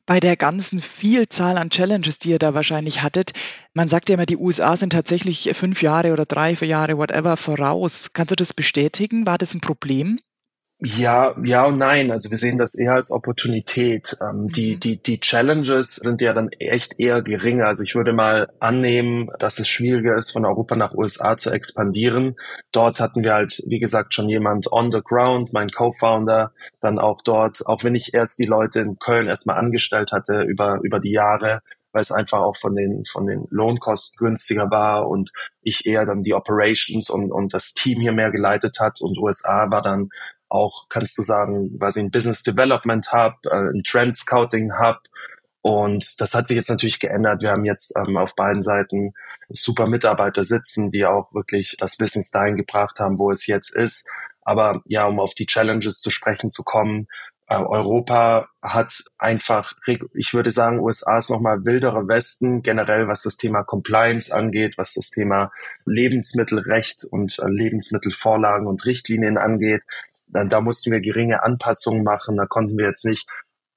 Bei 0.04 0.18
der 0.18 0.36
ganzen 0.36 0.82
Vielzahl 0.82 1.56
an 1.56 1.70
Challenges, 1.70 2.18
die 2.18 2.30
ihr 2.30 2.40
da 2.40 2.54
wahrscheinlich 2.54 3.02
hattet, 3.02 3.32
man 3.72 3.88
sagt 3.88 4.08
ja 4.08 4.14
immer, 4.14 4.26
die 4.26 4.36
USA 4.36 4.76
sind 4.76 4.92
tatsächlich 4.92 5.50
fünf 5.54 5.80
Jahre 5.80 6.12
oder 6.12 6.26
drei, 6.26 6.56
vier 6.56 6.68
Jahre, 6.68 6.98
whatever, 6.98 7.36
voraus. 7.36 8.12
Kannst 8.12 8.32
du 8.32 8.36
das 8.36 8.52
bestätigen? 8.52 9.26
War 9.26 9.38
das 9.38 9.54
ein 9.54 9.60
Problem? 9.60 10.18
Ja, 10.84 11.36
ja 11.44 11.64
und 11.66 11.78
nein. 11.78 12.10
Also 12.10 12.30
wir 12.30 12.38
sehen 12.38 12.58
das 12.58 12.74
eher 12.74 12.94
als 12.94 13.12
Opportunität. 13.12 14.16
Ähm, 14.20 14.42
mhm. 14.42 14.48
Die, 14.48 14.80
die, 14.80 15.00
die 15.00 15.20
Challenges 15.20 15.96
sind 15.96 16.20
ja 16.20 16.32
dann 16.32 16.48
echt 16.48 16.98
eher 16.98 17.22
geringer. 17.22 17.66
Also 17.66 17.84
ich 17.84 17.94
würde 17.94 18.12
mal 18.12 18.48
annehmen, 18.58 19.30
dass 19.38 19.60
es 19.60 19.68
schwieriger 19.68 20.16
ist, 20.16 20.32
von 20.32 20.44
Europa 20.44 20.74
nach 20.74 20.92
USA 20.94 21.38
zu 21.38 21.50
expandieren. 21.50 22.34
Dort 22.72 22.98
hatten 22.98 23.22
wir 23.22 23.32
halt, 23.32 23.62
wie 23.66 23.78
gesagt, 23.78 24.12
schon 24.12 24.28
jemand 24.28 24.72
on 24.72 24.90
the 24.90 25.00
ground, 25.02 25.52
mein 25.52 25.68
Co-Founder, 25.68 26.52
dann 26.80 26.98
auch 26.98 27.22
dort, 27.22 27.64
auch 27.66 27.84
wenn 27.84 27.94
ich 27.94 28.12
erst 28.12 28.40
die 28.40 28.46
Leute 28.46 28.80
in 28.80 28.98
Köln 28.98 29.28
erstmal 29.28 29.58
angestellt 29.58 30.10
hatte 30.10 30.42
über, 30.42 30.80
über 30.82 30.98
die 30.98 31.12
Jahre, 31.12 31.62
weil 31.92 32.02
es 32.02 32.10
einfach 32.10 32.40
auch 32.40 32.56
von 32.56 32.74
den, 32.74 33.04
von 33.04 33.26
den 33.26 33.46
Lohnkosten 33.50 34.16
günstiger 34.18 34.70
war 34.70 35.08
und 35.08 35.30
ich 35.62 35.86
eher 35.86 36.06
dann 36.06 36.22
die 36.22 36.34
Operations 36.34 37.08
und, 37.08 37.30
und 37.30 37.54
das 37.54 37.74
Team 37.74 38.00
hier 38.00 38.12
mehr 38.12 38.32
geleitet 38.32 38.78
hat 38.80 39.00
und 39.00 39.18
USA 39.18 39.70
war 39.70 39.82
dann 39.82 40.08
auch, 40.52 40.88
kannst 40.88 41.16
du 41.18 41.22
sagen, 41.22 41.78
quasi 41.78 42.00
ein 42.00 42.10
Business 42.10 42.42
Development 42.42 43.12
Hub, 43.12 43.34
äh, 43.46 43.70
ein 43.70 43.82
Trend 43.84 44.16
Scouting 44.16 44.78
Hub. 44.78 45.00
Und 45.62 46.20
das 46.20 46.34
hat 46.34 46.48
sich 46.48 46.56
jetzt 46.56 46.70
natürlich 46.70 46.98
geändert. 46.98 47.42
Wir 47.42 47.50
haben 47.50 47.64
jetzt 47.64 47.94
ähm, 47.96 48.16
auf 48.16 48.34
beiden 48.34 48.62
Seiten 48.62 49.14
super 49.48 49.86
Mitarbeiter 49.86 50.44
sitzen, 50.44 50.90
die 50.90 51.06
auch 51.06 51.32
wirklich 51.32 51.76
das 51.78 51.96
Business 51.96 52.30
dahin 52.30 52.56
gebracht 52.56 52.98
haben, 52.98 53.18
wo 53.18 53.30
es 53.30 53.46
jetzt 53.46 53.74
ist. 53.74 54.08
Aber 54.42 54.82
ja, 54.86 55.06
um 55.06 55.20
auf 55.20 55.34
die 55.34 55.46
Challenges 55.46 56.00
zu 56.00 56.10
sprechen 56.10 56.50
zu 56.50 56.64
kommen, 56.64 57.06
äh, 57.52 57.56
Europa 57.56 58.48
hat 58.62 59.04
einfach, 59.18 59.74
ich 60.14 60.34
würde 60.34 60.50
sagen, 60.50 60.80
USA 60.80 61.18
ist 61.18 61.30
nochmal 61.30 61.64
wilderer 61.64 62.08
Westen, 62.08 62.62
generell 62.62 63.08
was 63.08 63.22
das 63.22 63.36
Thema 63.36 63.62
Compliance 63.62 64.34
angeht, 64.34 64.78
was 64.78 64.94
das 64.94 65.10
Thema 65.10 65.52
Lebensmittelrecht 65.84 67.04
und 67.10 67.38
äh, 67.38 67.48
Lebensmittelvorlagen 67.48 68.66
und 68.66 68.84
Richtlinien 68.86 69.38
angeht. 69.38 69.82
Da 70.32 70.60
mussten 70.60 70.90
wir 70.92 71.00
geringe 71.00 71.42
Anpassungen 71.42 72.04
machen. 72.04 72.36
Da 72.36 72.46
konnten 72.46 72.78
wir 72.78 72.86
jetzt 72.86 73.04
nicht 73.04 73.28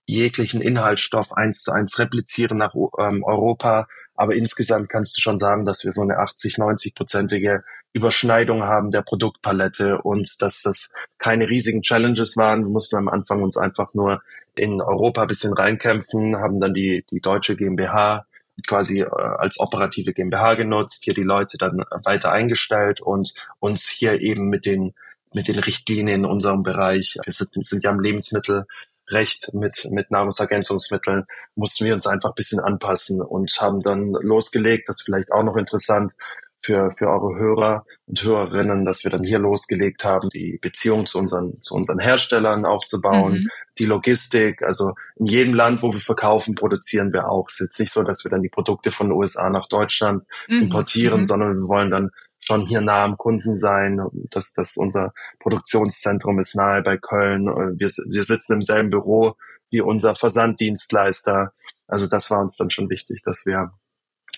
jeglichen 0.07 0.61
Inhaltsstoff 0.61 1.33
eins 1.33 1.63
zu 1.63 1.71
eins 1.71 1.97
replizieren 1.99 2.57
nach 2.57 2.75
ähm, 2.99 3.23
Europa. 3.23 3.87
Aber 4.15 4.35
insgesamt 4.35 4.89
kannst 4.89 5.17
du 5.17 5.21
schon 5.21 5.37
sagen, 5.37 5.65
dass 5.65 5.83
wir 5.83 5.91
so 5.91 6.01
eine 6.01 6.19
80, 6.19 6.55
90-prozentige 6.55 7.63
Überschneidung 7.91 8.63
haben 8.63 8.91
der 8.91 9.01
Produktpalette 9.01 10.01
und 10.01 10.41
dass 10.41 10.61
das 10.61 10.93
keine 11.17 11.49
riesigen 11.49 11.81
Challenges 11.81 12.37
waren. 12.37 12.63
Wir 12.63 12.69
mussten 12.69 12.95
am 12.95 13.09
Anfang 13.09 13.41
uns 13.41 13.57
einfach 13.57 13.93
nur 13.93 14.21
in 14.55 14.81
Europa 14.81 15.23
ein 15.23 15.27
bisschen 15.27 15.53
reinkämpfen, 15.53 16.37
haben 16.37 16.59
dann 16.61 16.73
die, 16.73 17.05
die 17.09 17.19
deutsche 17.19 17.57
GmbH 17.57 18.25
quasi 18.67 19.01
äh, 19.01 19.09
als 19.09 19.59
operative 19.59 20.13
GmbH 20.13 20.55
genutzt, 20.55 21.03
hier 21.03 21.13
die 21.13 21.23
Leute 21.23 21.57
dann 21.57 21.83
weiter 22.03 22.31
eingestellt 22.31 23.01
und 23.01 23.33
uns 23.59 23.87
hier 23.87 24.21
eben 24.21 24.47
mit 24.47 24.65
den 24.65 24.93
mit 25.35 25.47
den 25.47 25.59
Richtlinien 25.59 26.23
in 26.23 26.25
unserem 26.25 26.63
Bereich. 26.63 27.17
Wir 27.23 27.33
sind, 27.33 27.49
sind 27.63 27.83
ja 27.83 27.91
im 27.91 27.99
Lebensmittelrecht 27.99 29.53
mit, 29.53 29.87
mit 29.91 30.09
Nahrungsergänzungsmitteln, 30.09 31.25
mussten 31.55 31.85
wir 31.85 31.93
uns 31.93 32.07
einfach 32.07 32.29
ein 32.29 32.35
bisschen 32.35 32.61
anpassen 32.61 33.21
und 33.21 33.51
haben 33.61 33.81
dann 33.81 34.13
losgelegt, 34.13 34.89
das 34.89 35.01
ist 35.01 35.05
vielleicht 35.05 35.31
auch 35.31 35.43
noch 35.43 35.57
interessant, 35.57 36.13
für, 36.65 36.91
für 36.97 37.07
eure 37.07 37.37
Hörer 37.37 37.85
und 38.07 38.23
Hörerinnen, 38.23 38.85
dass 38.85 39.03
wir 39.03 39.11
dann 39.11 39.23
hier 39.23 39.37
losgelegt 39.37 40.03
haben, 40.03 40.29
die 40.29 40.57
Beziehung 40.59 41.05
zu 41.05 41.19
unseren, 41.19 41.61
zu 41.61 41.75
unseren 41.75 41.99
Herstellern 41.99 42.65
aufzubauen, 42.65 43.33
mhm. 43.33 43.49
die 43.77 43.85
Logistik, 43.85 44.63
also 44.63 44.93
in 45.15 45.27
jedem 45.27 45.53
Land, 45.53 45.83
wo 45.83 45.93
wir 45.93 45.99
verkaufen, 45.99 46.55
produzieren 46.55 47.13
wir 47.13 47.29
auch. 47.29 47.49
Es 47.49 47.59
ist 47.59 47.67
jetzt 47.67 47.79
nicht 47.79 47.93
so, 47.93 48.01
dass 48.01 48.23
wir 48.23 48.31
dann 48.31 48.41
die 48.41 48.49
Produkte 48.49 48.91
von 48.91 49.09
den 49.09 49.17
USA 49.17 49.49
nach 49.49 49.67
Deutschland 49.67 50.23
mhm. 50.47 50.63
importieren, 50.63 51.21
mhm. 51.21 51.25
sondern 51.25 51.55
wir 51.55 51.67
wollen 51.67 51.91
dann 51.91 52.09
schon 52.45 52.67
hier 52.67 52.81
nah 52.81 53.03
am 53.03 53.17
Kunden 53.17 53.57
sein. 53.57 54.01
dass 54.29 54.53
das 54.53 54.77
unser 54.77 55.13
Produktionszentrum 55.39 56.39
ist 56.39 56.55
nahe 56.55 56.81
bei 56.81 56.97
Köln. 56.97 57.47
Wir, 57.79 57.87
wir 57.87 58.23
sitzen 58.23 58.53
im 58.53 58.61
selben 58.61 58.89
Büro 58.89 59.35
wie 59.69 59.81
unser 59.81 60.15
Versanddienstleister. 60.15 61.53
Also 61.87 62.07
das 62.07 62.29
war 62.31 62.41
uns 62.41 62.57
dann 62.57 62.69
schon 62.69 62.89
wichtig, 62.89 63.21
dass 63.23 63.45
wir 63.45 63.71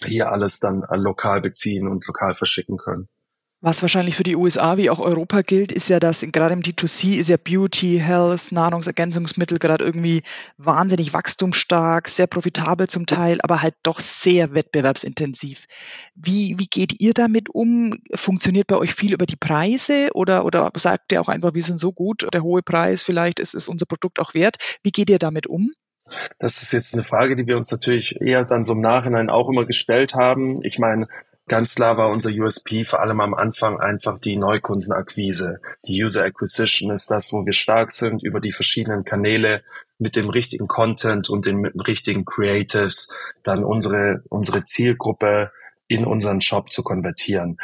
hier 0.06 0.32
alles 0.32 0.60
dann 0.60 0.86
lokal 0.90 1.42
beziehen 1.42 1.88
und 1.88 2.06
lokal 2.08 2.36
verschicken 2.36 2.78
können. 2.78 3.10
Was 3.60 3.82
wahrscheinlich 3.82 4.16
für 4.16 4.24
die 4.24 4.36
USA 4.36 4.78
wie 4.78 4.92
auch 4.92 5.00
Europa 5.00 5.42
gilt, 5.42 5.72
ist 5.72 5.90
ja, 5.90 6.00
dass 6.00 6.22
gerade 6.22 6.54
im 6.54 6.62
D2C 6.62 7.18
ist 7.18 7.28
ja 7.28 7.38
Beauty, 7.38 7.98
Health, 7.98 8.52
Nahrungsergänzungsmittel 8.52 9.58
gerade 9.58 9.84
irgendwie 9.84 10.22
wahnsinnig 10.58 11.12
wachstumsstark, 11.12 12.08
sehr 12.08 12.28
profitabel 12.28 12.88
zum 12.88 13.08
Teil, 13.08 13.40
aber 13.42 13.64
halt 13.64 13.74
doch 13.82 14.00
sehr 14.00 14.54
wettbewerbsintensiv. 14.54 15.66
Wie, 16.14 16.60
wie 16.60 16.68
geht 16.68 17.02
ihr 17.02 17.16
damit 17.16 17.50
um? 17.50 17.96
Funktioniert 18.14 18.68
bei 18.68 18.78
euch 18.78 18.94
viel 18.94 19.12
über 19.12 19.26
die 19.26 19.38
Preise 19.38 20.10
oder, 20.14 20.46
oder 20.46 20.72
sagt 20.78 21.12
ihr 21.12 21.20
auch 21.20 21.30
einfach, 21.30 21.56
wir 21.56 21.64
sind 21.64 21.80
so 21.80 21.92
gut, 21.92 22.28
der 22.32 22.44
hohe 22.44 22.62
Preis, 22.62 23.02
vielleicht 23.02 23.40
ist 23.40 23.56
es 23.56 23.68
unser 23.68 23.88
Produkt 23.88 24.20
auch 24.20 24.36
wert? 24.36 24.58
Wie 24.84 24.92
geht 24.92 25.10
ihr 25.10 25.18
damit 25.18 25.48
um? 25.48 25.72
Das 26.38 26.62
ist 26.62 26.74
jetzt 26.74 26.94
eine 26.94 27.04
Frage, 27.04 27.36
die 27.36 27.48
wir 27.48 27.58
uns 27.58 27.72
natürlich 27.72 28.22
eher 28.22 28.46
dann 28.46 28.66
so 28.66 28.74
im 28.74 28.82
Nachhinein 28.82 29.32
auch 29.32 29.50
immer 29.50 29.66
gestellt 29.66 30.14
haben. 30.14 30.64
Ich 30.64 30.78
meine, 30.78 31.08
Ganz 31.48 31.75
klar 31.75 31.98
war 31.98 32.10
unser 32.10 32.30
USP 32.30 32.84
vor 32.84 33.00
allem 33.00 33.22
am 33.22 33.34
Anfang 33.34 33.80
einfach 33.80 34.20
die 34.20 34.36
Neukundenakquise. 34.36 35.62
Die 35.86 36.04
User 36.04 36.25
Acquisition 36.25 36.92
ist 36.92 37.10
das, 37.10 37.32
wo 37.32 37.46
wir 37.46 37.54
stark 37.54 37.94
sind, 37.94 38.22
über 38.22 38.42
die 38.42 38.51
verschiedenen 38.51 39.06
Kanäle 39.06 39.63
mit 39.98 40.18
dem 40.18 40.30
richtigen 40.30 40.68
Content 40.68 41.30
und 41.30 41.46
den 41.46 41.66
richtigen 41.66 42.25
Creatives 42.25 43.10
dann 43.44 43.63
unsere, 43.63 44.24
unsere 44.27 44.66
Zielgruppe 44.66 45.51
in 45.88 46.06
unseren 46.06 46.42
Shop 46.42 46.70
zu 46.70 46.84
konvertieren. 46.84 47.58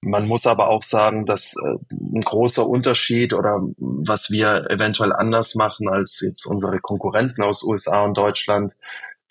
Man 0.00 0.26
muss 0.26 0.46
aber 0.46 0.68
auch 0.68 0.82
sagen, 0.82 1.26
dass 1.26 1.56
äh, 1.56 1.76
ein 1.90 2.20
großer 2.20 2.66
Unterschied 2.66 3.34
oder 3.34 3.60
was 3.76 4.30
wir 4.30 4.70
eventuell 4.70 5.12
anders 5.12 5.54
machen 5.54 5.88
als 5.88 6.20
jetzt 6.20 6.46
unsere 6.46 6.80
Konkurrenten 6.80 7.42
aus 7.42 7.62
USA 7.64 8.02
und 8.02 8.16
Deutschland, 8.16 8.76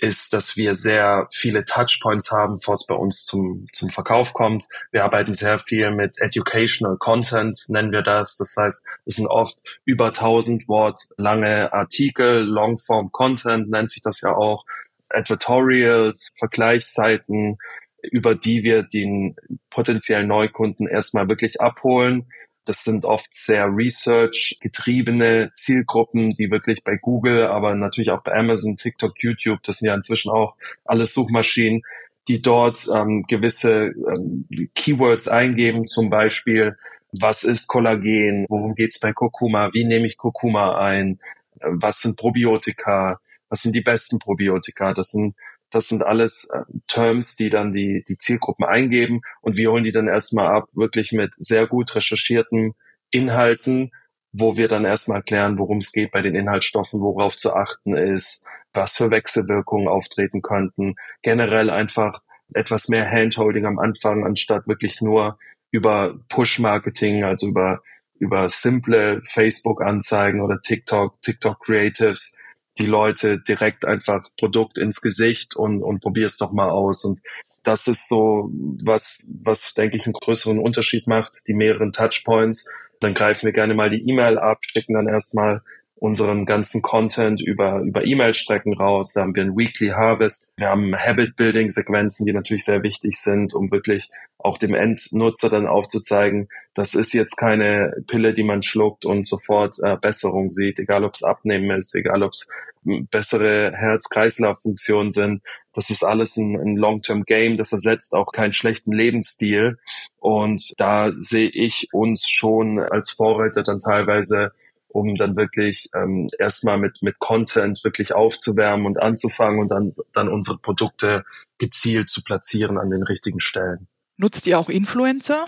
ist, 0.05 0.33
dass 0.33 0.55
wir 0.55 0.75
sehr 0.75 1.27
viele 1.31 1.65
Touchpoints 1.65 2.31
haben, 2.31 2.55
bevor 2.55 2.75
es 2.75 2.85
bei 2.85 2.95
uns 2.95 3.25
zum, 3.25 3.67
zum 3.71 3.89
Verkauf 3.89 4.33
kommt. 4.33 4.67
Wir 4.91 5.03
arbeiten 5.03 5.33
sehr 5.33 5.59
viel 5.59 5.91
mit 5.91 6.21
Educational 6.21 6.97
Content, 6.97 7.59
nennen 7.67 7.91
wir 7.91 8.03
das. 8.03 8.37
Das 8.37 8.55
heißt, 8.55 8.85
es 9.05 9.15
sind 9.15 9.27
oft 9.27 9.57
über 9.83 10.07
1000 10.07 10.67
Wort 10.67 11.01
lange 11.17 11.73
Artikel, 11.73 12.41
Longform 12.43 13.11
Content 13.11 13.69
nennt 13.69 13.91
sich 13.91 14.03
das 14.03 14.21
ja 14.21 14.35
auch, 14.35 14.65
Advertorials, 15.09 16.31
Vergleichsseiten, 16.37 17.57
über 18.03 18.35
die 18.35 18.63
wir 18.63 18.83
den 18.83 19.35
potenziellen 19.69 20.27
Neukunden 20.27 20.87
erstmal 20.87 21.27
wirklich 21.27 21.61
abholen 21.61 22.27
das 22.65 22.83
sind 22.83 23.05
oft 23.05 23.33
sehr 23.33 23.67
Research-getriebene 23.67 25.51
Zielgruppen, 25.53 26.31
die 26.31 26.51
wirklich 26.51 26.83
bei 26.83 26.97
Google, 26.97 27.45
aber 27.45 27.75
natürlich 27.75 28.11
auch 28.11 28.23
bei 28.23 28.33
Amazon, 28.33 28.75
TikTok, 28.75 29.13
YouTube, 29.21 29.61
das 29.63 29.77
sind 29.77 29.87
ja 29.87 29.95
inzwischen 29.95 30.31
auch 30.31 30.55
alles 30.83 31.13
Suchmaschinen, 31.13 31.83
die 32.27 32.41
dort 32.41 32.87
ähm, 32.93 33.23
gewisse 33.27 33.87
ähm, 33.87 34.47
Keywords 34.73 35.27
eingeben, 35.27 35.85
zum 35.85 36.09
Beispiel, 36.09 36.75
was 37.19 37.43
ist 37.43 37.67
Kollagen, 37.67 38.45
worum 38.49 38.75
geht's 38.75 38.99
bei 38.99 39.13
Kurkuma, 39.13 39.69
wie 39.73 39.85
nehme 39.85 40.07
ich 40.07 40.17
Kurkuma 40.17 40.77
ein, 40.79 41.19
äh, 41.59 41.67
was 41.69 42.01
sind 42.01 42.17
Probiotika, 42.17 43.19
was 43.49 43.61
sind 43.61 43.75
die 43.75 43.81
besten 43.81 44.19
Probiotika, 44.19 44.93
das 44.93 45.11
sind 45.11 45.35
das 45.69 45.87
sind 45.87 46.03
alles 46.03 46.49
äh, 46.53 46.61
Terms, 46.87 47.35
die 47.35 47.49
dann 47.49 47.73
die, 47.73 48.03
die 48.07 48.17
Zielgruppen 48.17 48.65
eingeben 48.65 49.21
und 49.41 49.57
wir 49.57 49.71
holen 49.71 49.83
die 49.83 49.91
dann 49.91 50.07
erstmal 50.07 50.47
ab, 50.47 50.69
wirklich 50.73 51.11
mit 51.11 51.33
sehr 51.37 51.67
gut 51.67 51.95
recherchierten 51.95 52.73
Inhalten, 53.11 53.91
wo 54.31 54.57
wir 54.57 54.67
dann 54.67 54.85
erstmal 54.85 55.17
erklären, 55.17 55.57
worum 55.57 55.77
es 55.77 55.91
geht 55.91 56.11
bei 56.11 56.21
den 56.21 56.35
Inhaltsstoffen, 56.35 56.99
worauf 56.99 57.37
zu 57.37 57.53
achten 57.53 57.95
ist, 57.95 58.45
was 58.73 58.97
für 58.97 59.11
Wechselwirkungen 59.11 59.87
auftreten 59.87 60.41
könnten. 60.41 60.95
Generell 61.21 61.69
einfach 61.69 62.21
etwas 62.53 62.89
mehr 62.89 63.09
Handholding 63.09 63.65
am 63.65 63.79
Anfang, 63.79 64.25
anstatt 64.25 64.67
wirklich 64.67 65.01
nur 65.01 65.37
über 65.71 66.19
Push-Marketing, 66.29 67.23
also 67.23 67.47
über, 67.47 67.81
über 68.19 68.47
simple 68.49 69.21
Facebook-Anzeigen 69.25 70.41
oder 70.41 70.59
TikTok, 70.61 71.21
TikTok-Creatives, 71.21 72.35
die 72.77 72.85
Leute 72.85 73.39
direkt 73.39 73.85
einfach 73.85 74.27
Produkt 74.37 74.77
ins 74.77 75.01
Gesicht 75.01 75.55
und, 75.55 75.83
und 75.83 76.01
probier 76.01 76.25
es 76.25 76.37
doch 76.37 76.51
mal 76.51 76.69
aus. 76.69 77.05
Und 77.05 77.19
das 77.63 77.87
ist 77.87 78.07
so, 78.07 78.49
was, 78.83 79.25
was, 79.43 79.73
denke 79.73 79.97
ich, 79.97 80.05
einen 80.05 80.13
größeren 80.13 80.59
Unterschied 80.59 81.07
macht, 81.07 81.47
die 81.47 81.53
mehreren 81.53 81.91
Touchpoints. 81.91 82.69
Dann 82.99 83.13
greifen 83.13 83.45
wir 83.45 83.53
gerne 83.53 83.73
mal 83.73 83.89
die 83.89 84.07
E-Mail 84.07 84.37
ab, 84.37 84.59
schicken 84.65 84.93
dann 84.93 85.07
erstmal 85.07 85.61
unseren 85.95 86.45
ganzen 86.45 86.81
Content 86.81 87.41
über, 87.41 87.79
über 87.81 88.05
E-Mail-Strecken 88.05 88.73
raus. 88.73 89.13
Da 89.13 89.21
haben 89.21 89.35
wir 89.35 89.43
ein 89.43 89.57
Weekly 89.57 89.89
Harvest. 89.89 90.45
Wir 90.57 90.67
haben 90.67 90.95
Habit-Building-Sequenzen, 90.95 92.25
die 92.25 92.33
natürlich 92.33 92.65
sehr 92.65 92.83
wichtig 92.83 93.17
sind, 93.17 93.53
um 93.53 93.71
wirklich 93.71 94.09
auch 94.37 94.57
dem 94.57 94.75
Endnutzer 94.75 95.49
dann 95.49 95.67
aufzuzeigen, 95.67 96.49
das 96.75 96.93
ist 96.93 97.13
jetzt 97.13 97.35
keine 97.37 97.93
Pille, 98.07 98.33
die 98.33 98.43
man 98.43 98.61
schluckt 98.61 99.05
und 99.05 99.25
sofort 99.25 99.77
äh, 99.81 99.97
Besserung 99.97 100.49
sieht, 100.49 100.77
egal 100.77 101.03
ob 101.03 101.15
es 101.15 101.23
Abnehmen 101.23 101.71
ist, 101.77 101.95
egal 101.95 102.21
ob 102.21 102.33
es 102.33 102.47
bessere 102.83 103.71
Herz-Kreislauf-Funktionen 103.73 105.11
sind. 105.11 105.41
Das 105.73 105.89
ist 105.89 106.03
alles 106.03 106.37
ein, 106.37 106.55
ein 106.55 106.75
Long-Term-Game. 106.75 107.57
Das 107.57 107.71
ersetzt 107.71 108.13
auch 108.13 108.31
keinen 108.31 108.53
schlechten 108.53 108.91
Lebensstil. 108.91 109.77
Und 110.19 110.73
da 110.77 111.11
sehe 111.17 111.49
ich 111.49 111.89
uns 111.91 112.29
schon 112.29 112.79
als 112.79 113.11
Vorreiter 113.11 113.63
dann 113.63 113.79
teilweise 113.79 114.51
um 114.95 115.15
dann 115.15 115.35
wirklich 115.35 115.89
ähm, 115.93 116.27
erstmal 116.39 116.77
mit, 116.77 116.99
mit 117.01 117.19
Content 117.19 117.83
wirklich 117.83 118.15
aufzuwärmen 118.15 118.85
und 118.85 119.01
anzufangen 119.01 119.59
und 119.59 119.67
dann, 119.67 119.89
dann 120.13 120.29
unsere 120.29 120.57
Produkte 120.57 121.25
gezielt 121.57 122.09
zu 122.09 122.23
platzieren 122.23 122.77
an 122.77 122.89
den 122.89 123.03
richtigen 123.03 123.41
Stellen. 123.41 123.87
Nutzt 124.17 124.47
ihr 124.47 124.57
auch 124.57 124.69
Influencer? 124.69 125.47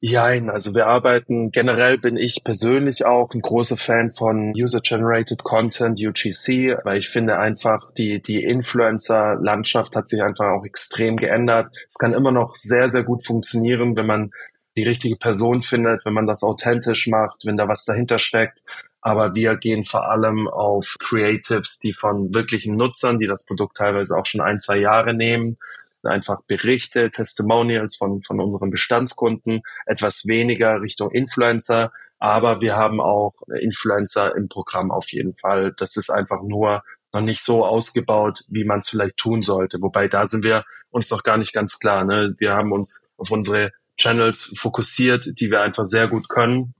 Jein, 0.00 0.48
also 0.48 0.76
wir 0.76 0.86
arbeiten, 0.86 1.50
generell 1.50 1.98
bin 1.98 2.16
ich 2.16 2.44
persönlich 2.44 3.04
auch 3.04 3.34
ein 3.34 3.40
großer 3.40 3.76
Fan 3.76 4.14
von 4.14 4.52
User-Generated 4.54 5.42
Content, 5.42 5.98
UGC, 6.00 6.78
weil 6.84 6.98
ich 6.98 7.08
finde 7.08 7.38
einfach, 7.38 7.92
die, 7.94 8.22
die 8.22 8.44
Influencer-Landschaft 8.44 9.96
hat 9.96 10.08
sich 10.08 10.22
einfach 10.22 10.50
auch 10.50 10.64
extrem 10.64 11.16
geändert. 11.16 11.74
Es 11.88 11.94
kann 11.94 12.12
immer 12.12 12.30
noch 12.30 12.54
sehr, 12.54 12.90
sehr 12.90 13.02
gut 13.02 13.26
funktionieren, 13.26 13.96
wenn 13.96 14.06
man 14.06 14.30
die 14.76 14.84
richtige 14.84 15.16
Person 15.16 15.62
findet, 15.62 16.04
wenn 16.06 16.14
man 16.14 16.28
das 16.28 16.44
authentisch 16.44 17.08
macht, 17.08 17.44
wenn 17.44 17.56
da 17.56 17.66
was 17.66 17.84
dahinter 17.84 18.20
steckt. 18.20 18.62
Aber 19.00 19.34
wir 19.34 19.56
gehen 19.56 19.84
vor 19.84 20.10
allem 20.10 20.48
auf 20.48 20.96
Creatives, 20.98 21.78
die 21.78 21.92
von 21.92 22.34
wirklichen 22.34 22.76
Nutzern, 22.76 23.18
die 23.18 23.26
das 23.26 23.46
Produkt 23.46 23.76
teilweise 23.76 24.16
auch 24.16 24.26
schon 24.26 24.40
ein, 24.40 24.58
zwei 24.58 24.78
Jahre 24.78 25.14
nehmen, 25.14 25.56
einfach 26.02 26.42
Berichte, 26.42 27.10
Testimonials 27.10 27.96
von, 27.96 28.22
von 28.22 28.40
unseren 28.40 28.70
Bestandskunden, 28.70 29.62
etwas 29.86 30.26
weniger 30.26 30.80
Richtung 30.80 31.10
Influencer, 31.10 31.92
aber 32.18 32.60
wir 32.60 32.76
haben 32.76 33.00
auch 33.00 33.34
Influencer 33.60 34.34
im 34.34 34.48
Programm 34.48 34.90
auf 34.90 35.08
jeden 35.08 35.34
Fall. 35.34 35.72
Das 35.76 35.96
ist 35.96 36.10
einfach 36.10 36.42
nur 36.42 36.82
noch 37.12 37.20
nicht 37.20 37.42
so 37.42 37.64
ausgebaut, 37.64 38.44
wie 38.48 38.64
man 38.64 38.80
es 38.80 38.88
vielleicht 38.88 39.16
tun 39.16 39.42
sollte. 39.42 39.80
Wobei 39.80 40.08
da 40.08 40.26
sind 40.26 40.44
wir 40.44 40.64
uns 40.90 41.10
noch 41.10 41.22
gar 41.22 41.36
nicht 41.36 41.52
ganz 41.52 41.78
klar. 41.78 42.04
Ne? 42.04 42.34
Wir 42.38 42.54
haben 42.54 42.72
uns 42.72 43.08
auf 43.16 43.30
unsere 43.30 43.72
Channels 43.96 44.52
fokussiert, 44.56 45.40
die 45.40 45.50
wir 45.50 45.62
einfach 45.62 45.84
sehr 45.84 46.08
gut 46.08 46.28
können. 46.28 46.74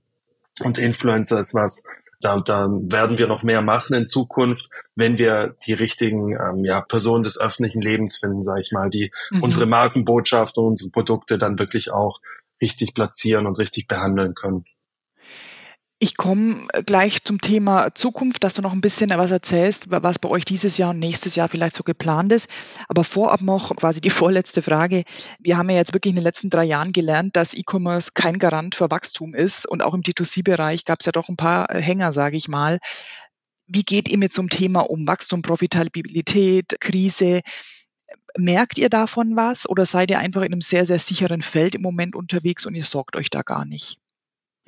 Und 0.61 0.79
Influencer 0.79 1.39
ist 1.41 1.55
was, 1.55 1.85
da, 2.21 2.41
da 2.41 2.67
werden 2.69 3.19
wir 3.19 3.29
noch 3.29 3.43
mehr 3.43 3.63
machen 3.63 3.95
in 3.95 4.07
Zukunft, 4.07 4.69
wenn 4.97 5.19
wir 5.19 5.57
die 5.67 5.73
richtigen 5.73 6.33
ähm, 6.33 6.65
ja, 6.65 6.81
Personen 6.81 7.23
des 7.23 7.41
öffentlichen 7.41 7.81
Lebens 7.81 8.19
finden, 8.19 8.43
sage 8.43 8.61
ich 8.61 8.73
mal, 8.73 8.91
die 8.91 9.13
mhm. 9.31 9.43
unsere 9.43 9.67
Markenbotschaft 9.67 10.57
und 10.59 10.67
unsere 10.67 10.91
Produkte 10.91 11.39
dann 11.39 11.59
wirklich 11.59 11.93
auch 11.93 12.21
richtig 12.61 12.95
platzieren 12.95 13.47
und 13.47 13.59
richtig 13.59 13.87
behandeln 13.87 14.35
können. 14.35 14.65
Ich 16.01 16.17
komme 16.17 16.69
gleich 16.87 17.25
zum 17.25 17.41
Thema 17.41 17.93
Zukunft, 17.93 18.45
dass 18.45 18.55
du 18.55 18.63
noch 18.63 18.73
ein 18.73 18.81
bisschen 18.81 19.11
was 19.11 19.33
erzählst, 19.33 19.91
was 19.91 20.21
bei 20.21 20.29
euch 20.29 20.45
dieses 20.45 20.77
Jahr 20.77 20.91
und 20.91 21.01
nächstes 21.01 21.35
Jahr 21.35 21.49
vielleicht 21.49 21.75
so 21.75 21.83
geplant 21.83 22.33
ist. 22.33 22.49
Aber 22.87 23.03
vorab 23.03 23.41
noch 23.41 23.75
quasi 23.75 24.01
die 24.01 24.11
vorletzte 24.23 24.63
Frage. 24.63 25.03
Wir 25.41 25.57
haben 25.57 25.69
ja 25.71 25.77
jetzt 25.77 25.95
wirklich 25.95 26.11
in 26.11 26.17
den 26.17 26.23
letzten 26.23 26.51
drei 26.51 26.63
Jahren 26.63 26.93
gelernt, 26.93 27.35
dass 27.35 27.53
E-Commerce 27.53 28.13
kein 28.15 28.39
Garant 28.39 28.77
für 28.77 28.93
Wachstum 28.93 29.35
ist. 29.35 29.67
Und 29.67 29.83
auch 29.83 29.93
im 29.93 30.03
D2C-Bereich 30.03 30.85
gab 30.85 31.01
es 31.01 31.07
ja 31.07 31.11
doch 31.11 31.29
ein 31.29 31.37
paar 31.37 31.67
Hänger, 31.75 32.13
sage 32.13 32.37
ich 32.37 32.47
mal. 32.47 32.79
Wie 33.67 33.83
geht 33.83 34.09
ihr 34.09 34.19
mit 34.19 34.39
einem 34.39 34.51
Thema 34.51 34.89
um 34.89 35.05
Wachstum, 35.09 35.43
Profitabilität, 35.43 36.77
Krise? 36.81 37.41
Merkt 38.37 38.79
ihr 38.79 38.89
davon 38.89 39.35
was 39.35 39.69
oder 39.69 39.85
seid 39.85 40.13
ihr 40.13 40.21
einfach 40.21 40.43
in 40.43 40.53
einem 40.53 40.61
sehr, 40.61 40.87
sehr 40.87 41.01
sicheren 41.01 41.43
Feld 41.43 41.75
im 41.75 41.83
Moment 41.83 42.15
unterwegs 42.15 42.67
und 42.67 42.77
ihr 42.77 42.85
sorgt 42.85 43.17
euch 43.17 43.31
da 43.31 43.43
gar 43.43 43.65
nicht? 43.65 43.99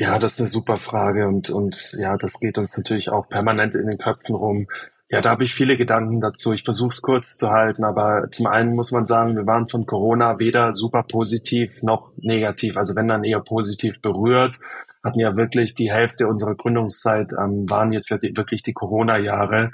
Ja, 0.00 0.18
das 0.18 0.32
ist 0.32 0.40
eine 0.40 0.48
super 0.48 0.78
Frage 0.78 1.28
und, 1.28 1.50
und 1.50 1.94
ja, 1.98 2.16
das 2.16 2.40
geht 2.40 2.56
uns 2.56 2.74
natürlich 2.74 3.10
auch 3.10 3.28
permanent 3.28 3.74
in 3.74 3.86
den 3.86 3.98
Köpfen 3.98 4.34
rum. 4.34 4.66
Ja, 5.10 5.20
da 5.20 5.28
habe 5.28 5.44
ich 5.44 5.52
viele 5.52 5.76
Gedanken 5.76 6.22
dazu. 6.22 6.54
Ich 6.54 6.64
versuche 6.64 6.88
es 6.88 7.02
kurz 7.02 7.36
zu 7.36 7.50
halten, 7.50 7.84
aber 7.84 8.30
zum 8.30 8.46
einen 8.46 8.74
muss 8.74 8.92
man 8.92 9.04
sagen, 9.04 9.36
wir 9.36 9.46
waren 9.46 9.68
von 9.68 9.84
Corona 9.84 10.38
weder 10.38 10.72
super 10.72 11.02
positiv 11.02 11.82
noch 11.82 12.14
negativ, 12.16 12.78
also 12.78 12.96
wenn 12.96 13.08
dann 13.08 13.24
eher 13.24 13.40
positiv 13.40 14.00
berührt, 14.00 14.56
hatten 15.04 15.20
ja 15.20 15.36
wirklich 15.36 15.74
die 15.74 15.92
Hälfte 15.92 16.28
unserer 16.28 16.54
Gründungszeit, 16.54 17.32
ähm, 17.38 17.68
waren 17.68 17.92
jetzt 17.92 18.08
ja 18.08 18.16
die, 18.16 18.34
wirklich 18.34 18.62
die 18.62 18.72
Corona-Jahre. 18.72 19.72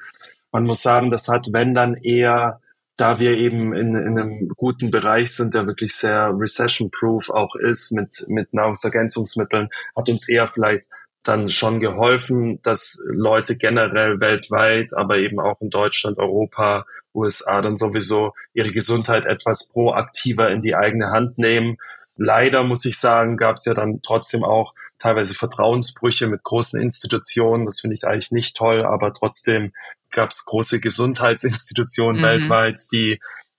Man 0.50 0.64
muss 0.64 0.82
sagen, 0.82 1.12
das 1.12 1.28
hat, 1.28 1.52
wenn 1.52 1.72
dann 1.72 1.94
eher 1.94 2.60
da 2.96 3.18
wir 3.18 3.32
eben 3.32 3.74
in, 3.74 3.94
in 3.94 4.18
einem 4.18 4.48
guten 4.56 4.90
Bereich 4.90 5.32
sind, 5.34 5.54
der 5.54 5.66
wirklich 5.66 5.94
sehr 5.94 6.32
recession-proof 6.34 7.30
auch 7.30 7.54
ist 7.56 7.92
mit, 7.92 8.24
mit 8.28 8.54
Nahrungsergänzungsmitteln, 8.54 9.68
hat 9.94 10.08
uns 10.08 10.28
eher 10.28 10.48
vielleicht 10.48 10.86
dann 11.22 11.48
schon 11.48 11.80
geholfen, 11.80 12.60
dass 12.62 13.02
Leute 13.08 13.56
generell 13.56 14.20
weltweit, 14.20 14.92
aber 14.96 15.18
eben 15.18 15.40
auch 15.40 15.60
in 15.60 15.70
Deutschland, 15.70 16.18
Europa, 16.18 16.86
USA 17.14 17.60
dann 17.60 17.76
sowieso 17.76 18.32
ihre 18.54 18.72
Gesundheit 18.72 19.26
etwas 19.26 19.70
proaktiver 19.72 20.50
in 20.50 20.60
die 20.60 20.76
eigene 20.76 21.10
Hand 21.10 21.38
nehmen. 21.38 21.78
Leider 22.16 22.62
muss 22.62 22.84
ich 22.84 22.98
sagen, 22.98 23.36
gab 23.36 23.56
es 23.56 23.64
ja 23.64 23.74
dann 23.74 24.00
trotzdem 24.02 24.44
auch 24.44 24.72
teilweise 24.98 25.34
Vertrauensbrüche 25.34 26.26
mit 26.28 26.42
großen 26.42 26.80
Institutionen. 26.80 27.66
Das 27.66 27.80
finde 27.80 27.96
ich 27.96 28.04
eigentlich 28.04 28.30
nicht 28.30 28.56
toll, 28.56 28.84
aber 28.84 29.12
trotzdem 29.12 29.72
gab 30.10 30.30
es 30.30 30.44
große 30.44 30.80
Gesundheitsinstitutionen 30.80 32.20
mhm. 32.20 32.26
weltweit, 32.26 32.80
die 32.92 33.18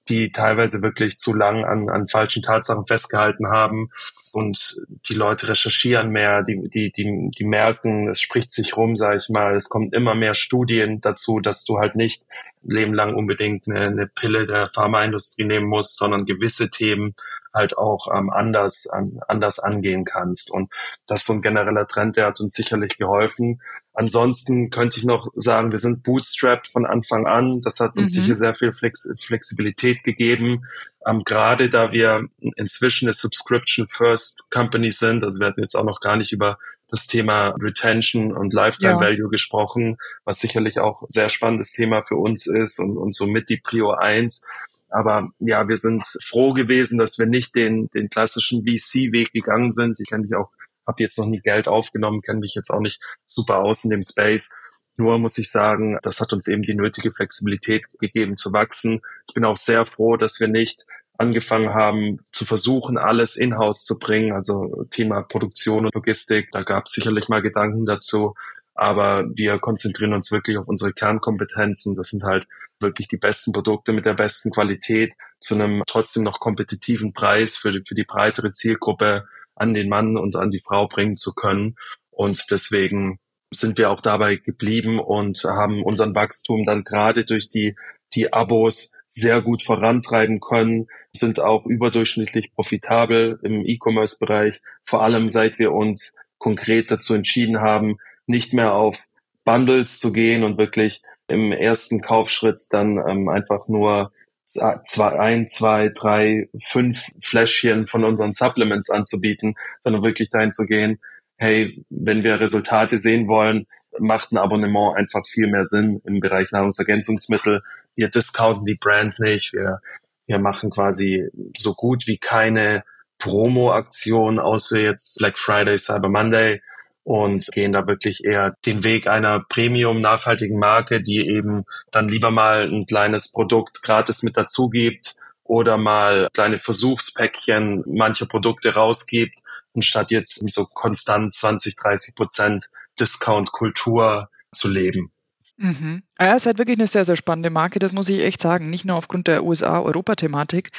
die 0.10 0.32
teilweise 0.32 0.82
wirklich 0.82 1.20
zu 1.20 1.34
lang 1.34 1.66
an, 1.66 1.90
an 1.90 2.08
falschen 2.08 2.44
Tatsachen 2.44 2.86
festgehalten 2.86 3.50
haben. 3.50 3.90
Und 4.32 4.76
die 5.10 5.16
Leute 5.16 5.50
recherchieren 5.50 6.10
mehr, 6.10 6.44
die, 6.44 6.70
die, 6.70 6.92
die, 6.92 7.32
die 7.36 7.46
merken, 7.46 8.10
es 8.10 8.22
spricht 8.22 8.52
sich 8.52 8.76
rum, 8.78 8.96
sage 8.96 9.18
ich 9.18 9.30
mal. 9.30 9.56
Es 9.56 9.70
kommt 9.70 9.94
immer 9.94 10.16
mehr 10.16 10.34
Studien 10.34 11.02
dazu, 11.02 11.40
dass 11.40 11.64
du 11.64 11.80
halt 11.80 11.96
nicht 11.96 12.24
lebenlang 12.62 13.16
unbedingt 13.16 13.68
eine, 13.68 13.88
eine 13.88 14.08
Pille 14.08 14.46
der 14.46 14.70
Pharmaindustrie 14.74 15.46
nehmen 15.46 15.68
musst, 15.68 15.98
sondern 15.98 16.26
gewisse 16.26 16.70
Themen 16.70 17.16
halt 17.58 17.78
auch 17.78 18.08
ähm, 18.16 18.30
anders, 18.30 18.88
an, 18.88 19.20
anders 19.28 19.60
angehen 19.60 20.06
kannst. 20.06 20.52
Und 20.52 20.70
das 21.08 21.22
ist 21.22 21.28
so 21.28 21.34
ein 21.34 21.42
genereller 21.42 21.88
Trend, 21.88 22.16
der 22.16 22.28
hat 22.28 22.40
uns 22.40 22.54
sicherlich 22.54 22.98
geholfen. 22.98 23.60
Ansonsten 23.94 24.70
könnte 24.70 25.00
ich 25.00 25.06
noch 25.06 25.30
sagen, 25.34 25.72
wir 25.72 25.80
sind 25.80 26.04
bootstrapped 26.04 26.68
von 26.68 26.86
Anfang 26.86 27.26
an. 27.26 27.62
Das 27.62 27.80
hat 27.80 27.98
uns 27.98 28.16
mhm. 28.16 28.22
sicher 28.22 28.36
sehr 28.36 28.54
viel 28.54 28.72
Flex 28.72 29.12
Flexibilität 29.26 30.04
gegeben. 30.04 30.66
Ähm, 31.06 31.24
Gerade 31.26 31.70
da 31.70 31.92
wir 31.92 32.28
inzwischen 32.58 33.08
eine 33.08 33.14
Subscription 33.14 33.88
First 33.90 34.44
Company 34.52 34.92
sind, 34.92 35.24
also 35.24 35.40
wir 35.40 35.48
hatten 35.48 35.62
jetzt 35.62 35.76
auch 35.76 35.84
noch 35.84 36.00
gar 36.00 36.16
nicht 36.16 36.32
über 36.32 36.60
das 36.90 37.08
Thema 37.08 37.56
Retention 37.60 38.38
und 38.38 38.54
Lifetime 38.54 38.94
ja. 38.94 39.00
Value 39.00 39.30
gesprochen, 39.30 39.98
was 40.26 40.40
sicherlich 40.40 40.80
auch 40.80 41.04
sehr 41.08 41.30
spannendes 41.30 41.74
Thema 41.74 42.04
für 42.04 42.18
uns 42.18 42.48
ist 42.48 42.80
und, 42.80 42.98
und 42.98 43.16
somit 43.16 43.50
die 43.50 43.58
Prio 43.58 43.92
1. 43.92 44.46
Aber 44.90 45.30
ja, 45.40 45.68
wir 45.68 45.78
sind 45.78 46.06
froh 46.24 46.54
gewesen, 46.54 46.98
dass 46.98 47.18
wir 47.18 47.26
nicht 47.26 47.56
den, 47.56 47.90
den 47.90 48.10
klassischen 48.10 48.64
VC-Weg 48.64 49.32
gegangen 49.32 49.72
sind. 49.72 50.00
Ich 50.00 50.10
kann 50.10 50.22
mich 50.22 50.36
auch, 50.36 50.52
habe 50.86 51.04
jetzt 51.04 51.18
noch 51.18 51.28
nie 51.28 51.40
Geld 51.40 51.68
aufgenommen, 51.68 52.22
kenne 52.22 52.40
mich 52.40 52.56
jetzt 52.56 52.70
auch 52.70 52.80
nicht 52.80 53.02
super 53.26 53.58
aus 53.58 53.84
in 53.84 53.90
dem 53.90 54.04
Space. 54.04 54.50
Nur 54.96 55.20
muss 55.20 55.38
ich 55.38 55.52
sagen, 55.52 56.00
das 56.02 56.20
hat 56.20 56.34
uns 56.34 56.48
eben 56.48 56.64
die 56.64 56.74
nötige 56.74 57.12
Flexibilität 57.12 57.86
gegeben 58.00 58.36
zu 58.36 58.52
wachsen. 58.54 59.02
Ich 59.28 59.36
bin 59.36 59.46
auch 59.46 59.58
sehr 59.58 59.86
froh, 59.86 60.18
dass 60.18 60.40
wir 60.40 60.48
nicht 60.48 60.86
angefangen 61.18 61.74
haben 61.74 62.20
zu 62.32 62.46
versuchen, 62.46 62.98
alles 62.98 63.36
in-house 63.36 63.86
zu 63.86 64.00
bringen, 64.00 64.34
also 64.34 64.86
Thema 64.90 65.22
Produktion 65.24 65.86
und 65.86 65.96
Logistik. 65.96 66.50
Da 66.52 66.64
gab 66.64 66.86
es 66.86 66.94
sicherlich 66.94 67.28
mal 67.28 67.42
Gedanken 67.42 67.86
dazu, 67.86 68.34
aber 68.78 69.26
wir 69.36 69.60
konzentrieren 69.60 70.14
uns 70.14 70.32
wirklich 70.32 70.58
auf 70.58 70.68
unsere 70.68 70.94
Kernkompetenzen. 70.94 71.96
Das 71.96 72.10
sind 72.10 72.24
halt 72.24 72.48
wirklich 72.80 73.08
die 73.08 73.18
besten 73.18 73.52
Produkte 73.52 73.92
mit 73.92 74.06
der 74.06 74.14
besten 74.14 74.52
Qualität 74.52 75.16
zu 75.40 75.56
einem 75.56 75.84
trotzdem 75.88 76.24
noch 76.24 76.40
kompetitiven 76.40 77.14
Preis 77.14 77.58
für, 77.58 77.74
für 77.88 77.96
die 77.96 78.04
breitere 78.04 78.54
Zielgruppe 78.54 79.28
an 79.56 79.74
den 79.74 79.90
Mann 79.90 80.18
und 80.18 80.36
an 80.36 80.52
die 80.52 80.62
Frau 80.64 80.88
bringen 80.88 81.16
zu 81.16 81.34
können. 81.34 81.76
Und 82.12 82.46
deswegen 82.52 83.20
sind 83.52 83.78
wir 83.78 83.90
auch 83.90 84.02
dabei 84.02 84.36
geblieben 84.36 85.00
und 85.00 85.44
haben 85.44 85.84
unseren 85.84 86.14
Wachstum 86.14 86.64
dann 86.66 86.84
gerade 86.84 87.26
durch 87.26 87.50
die, 87.50 87.76
die 88.14 88.32
Abos 88.34 88.92
sehr 89.12 89.42
gut 89.42 89.64
vorantreiben 89.64 90.40
können, 90.40 90.88
sind 91.12 91.40
auch 91.40 91.66
überdurchschnittlich 91.66 92.54
profitabel 92.54 93.40
im 93.42 93.66
E-Commerce-Bereich, 93.66 94.62
vor 94.84 95.02
allem 95.02 95.28
seit 95.28 95.58
wir 95.58 95.72
uns 95.72 96.16
konkret 96.38 96.92
dazu 96.92 97.16
entschieden 97.16 97.60
haben, 97.60 97.98
nicht 98.28 98.54
mehr 98.54 98.74
auf 98.74 98.98
Bundles 99.44 100.00
zu 100.00 100.12
gehen 100.12 100.44
und 100.44 100.58
wirklich 100.58 101.02
im 101.28 101.52
ersten 101.52 102.02
Kaufschritt 102.02 102.62
dann 102.72 102.98
ähm, 102.98 103.30
einfach 103.30 103.68
nur 103.68 104.12
zwei, 104.46 105.20
ein, 105.20 105.50
zwei, 105.50 105.90
drei, 105.90 106.50
fünf 106.72 107.02
Fläschchen 107.22 107.88
von 107.88 108.04
unseren 108.04 108.34
Supplements 108.34 108.90
anzubieten, 108.90 109.56
sondern 109.82 110.04
wirklich 110.04 110.30
dahin 110.30 110.54
zu 110.54 110.66
gehen, 110.66 111.00
hey, 111.38 111.84
wenn 111.90 112.24
wir 112.24 112.40
Resultate 112.40 112.98
sehen 112.98 113.28
wollen, 113.28 113.68
macht 114.00 114.32
ein 114.32 114.38
Abonnement 114.38 114.96
einfach 114.96 115.26
viel 115.26 115.48
mehr 115.48 115.66
Sinn 115.66 116.02
im 116.06 116.20
Bereich 116.20 116.52
Nahrungsergänzungsmittel. 116.52 117.62
Wir 117.96 118.10
discounten 118.10 118.66
die 118.66 118.76
Brand 118.76 119.20
nicht, 119.20 119.54
wir, 119.54 119.82
wir 120.28 120.40
machen 120.40 120.70
quasi 120.70 121.28
so 121.56 121.74
gut 121.74 122.08
wie 122.08 122.18
keine 122.18 122.84
Promo-Aktion, 123.20 124.40
außer 124.40 124.80
jetzt 124.80 125.18
Black 125.18 125.40
Friday, 125.40 125.78
Cyber 125.78 126.10
Monday, 126.10 126.62
und 127.08 127.48
gehen 127.54 127.72
da 127.72 127.88
wirklich 127.88 128.26
eher 128.26 128.56
den 128.66 128.84
Weg 128.84 129.08
einer 129.08 129.40
Premium 129.48 130.02
nachhaltigen 130.02 130.60
Marke, 130.60 131.00
die 131.00 131.26
eben 131.26 131.64
dann 131.90 132.10
lieber 132.10 132.32
mal 132.32 132.68
ein 132.70 132.86
kleines 132.86 133.32
Produkt 133.32 133.82
gratis 133.82 134.24
mit 134.24 134.36
dazu 134.36 134.68
gibt 134.68 135.16
oder 135.46 135.78
mal 135.78 136.28
kleine 136.34 136.60
Versuchspäckchen 136.60 137.86
mancher 137.88 138.26
Produkte 138.26 138.74
rausgibt, 138.74 139.40
anstatt 139.74 140.12
jetzt 140.12 140.44
so 140.50 140.66
konstant 140.66 141.34
20, 141.34 141.78
30 141.78 142.14
Prozent 142.14 142.66
Discount-Kultur 143.00 144.28
zu 144.54 144.68
leben. 144.68 145.10
Mhm. 145.58 146.04
Ja, 146.20 146.36
es 146.36 146.44
ist 146.44 146.46
halt 146.46 146.60
wirklich 146.60 146.78
eine 146.78 146.88
sehr, 146.88 147.04
sehr 147.04 147.18
spannende 147.18 147.50
Marke, 147.50 147.80
das 147.80 147.92
muss 147.92 148.10
ich 148.10 148.22
echt 148.22 148.42
sagen. 148.42 148.70
Nicht 148.70 148.86
nur 148.86 148.96
aufgrund 148.96 149.28
der 149.28 149.44
USA-Europa-Thematik. 149.44 150.70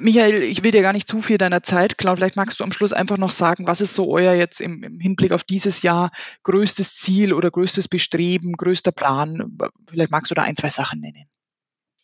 Michael, 0.00 0.42
ich 0.42 0.62
will 0.62 0.70
dir 0.70 0.82
gar 0.82 0.92
nicht 0.92 1.08
zu 1.08 1.18
viel 1.18 1.36
deiner 1.36 1.64
Zeit 1.64 1.98
klauen. 1.98 2.16
Vielleicht 2.16 2.36
magst 2.36 2.60
du 2.60 2.64
am 2.64 2.72
Schluss 2.72 2.92
einfach 2.92 3.18
noch 3.18 3.32
sagen, 3.32 3.66
was 3.66 3.80
ist 3.80 3.94
so 3.94 4.12
euer 4.12 4.34
jetzt 4.34 4.60
im, 4.60 4.84
im 4.84 5.00
Hinblick 5.00 5.32
auf 5.32 5.42
dieses 5.42 5.82
Jahr 5.82 6.12
größtes 6.44 6.94
Ziel 6.94 7.32
oder 7.32 7.50
größtes 7.50 7.88
Bestreben, 7.88 8.52
größter 8.52 8.92
Plan? 8.92 9.58
Vielleicht 9.88 10.12
magst 10.12 10.30
du 10.30 10.36
da 10.36 10.42
ein, 10.42 10.56
zwei 10.56 10.70
Sachen 10.70 11.00
nennen. 11.00 11.26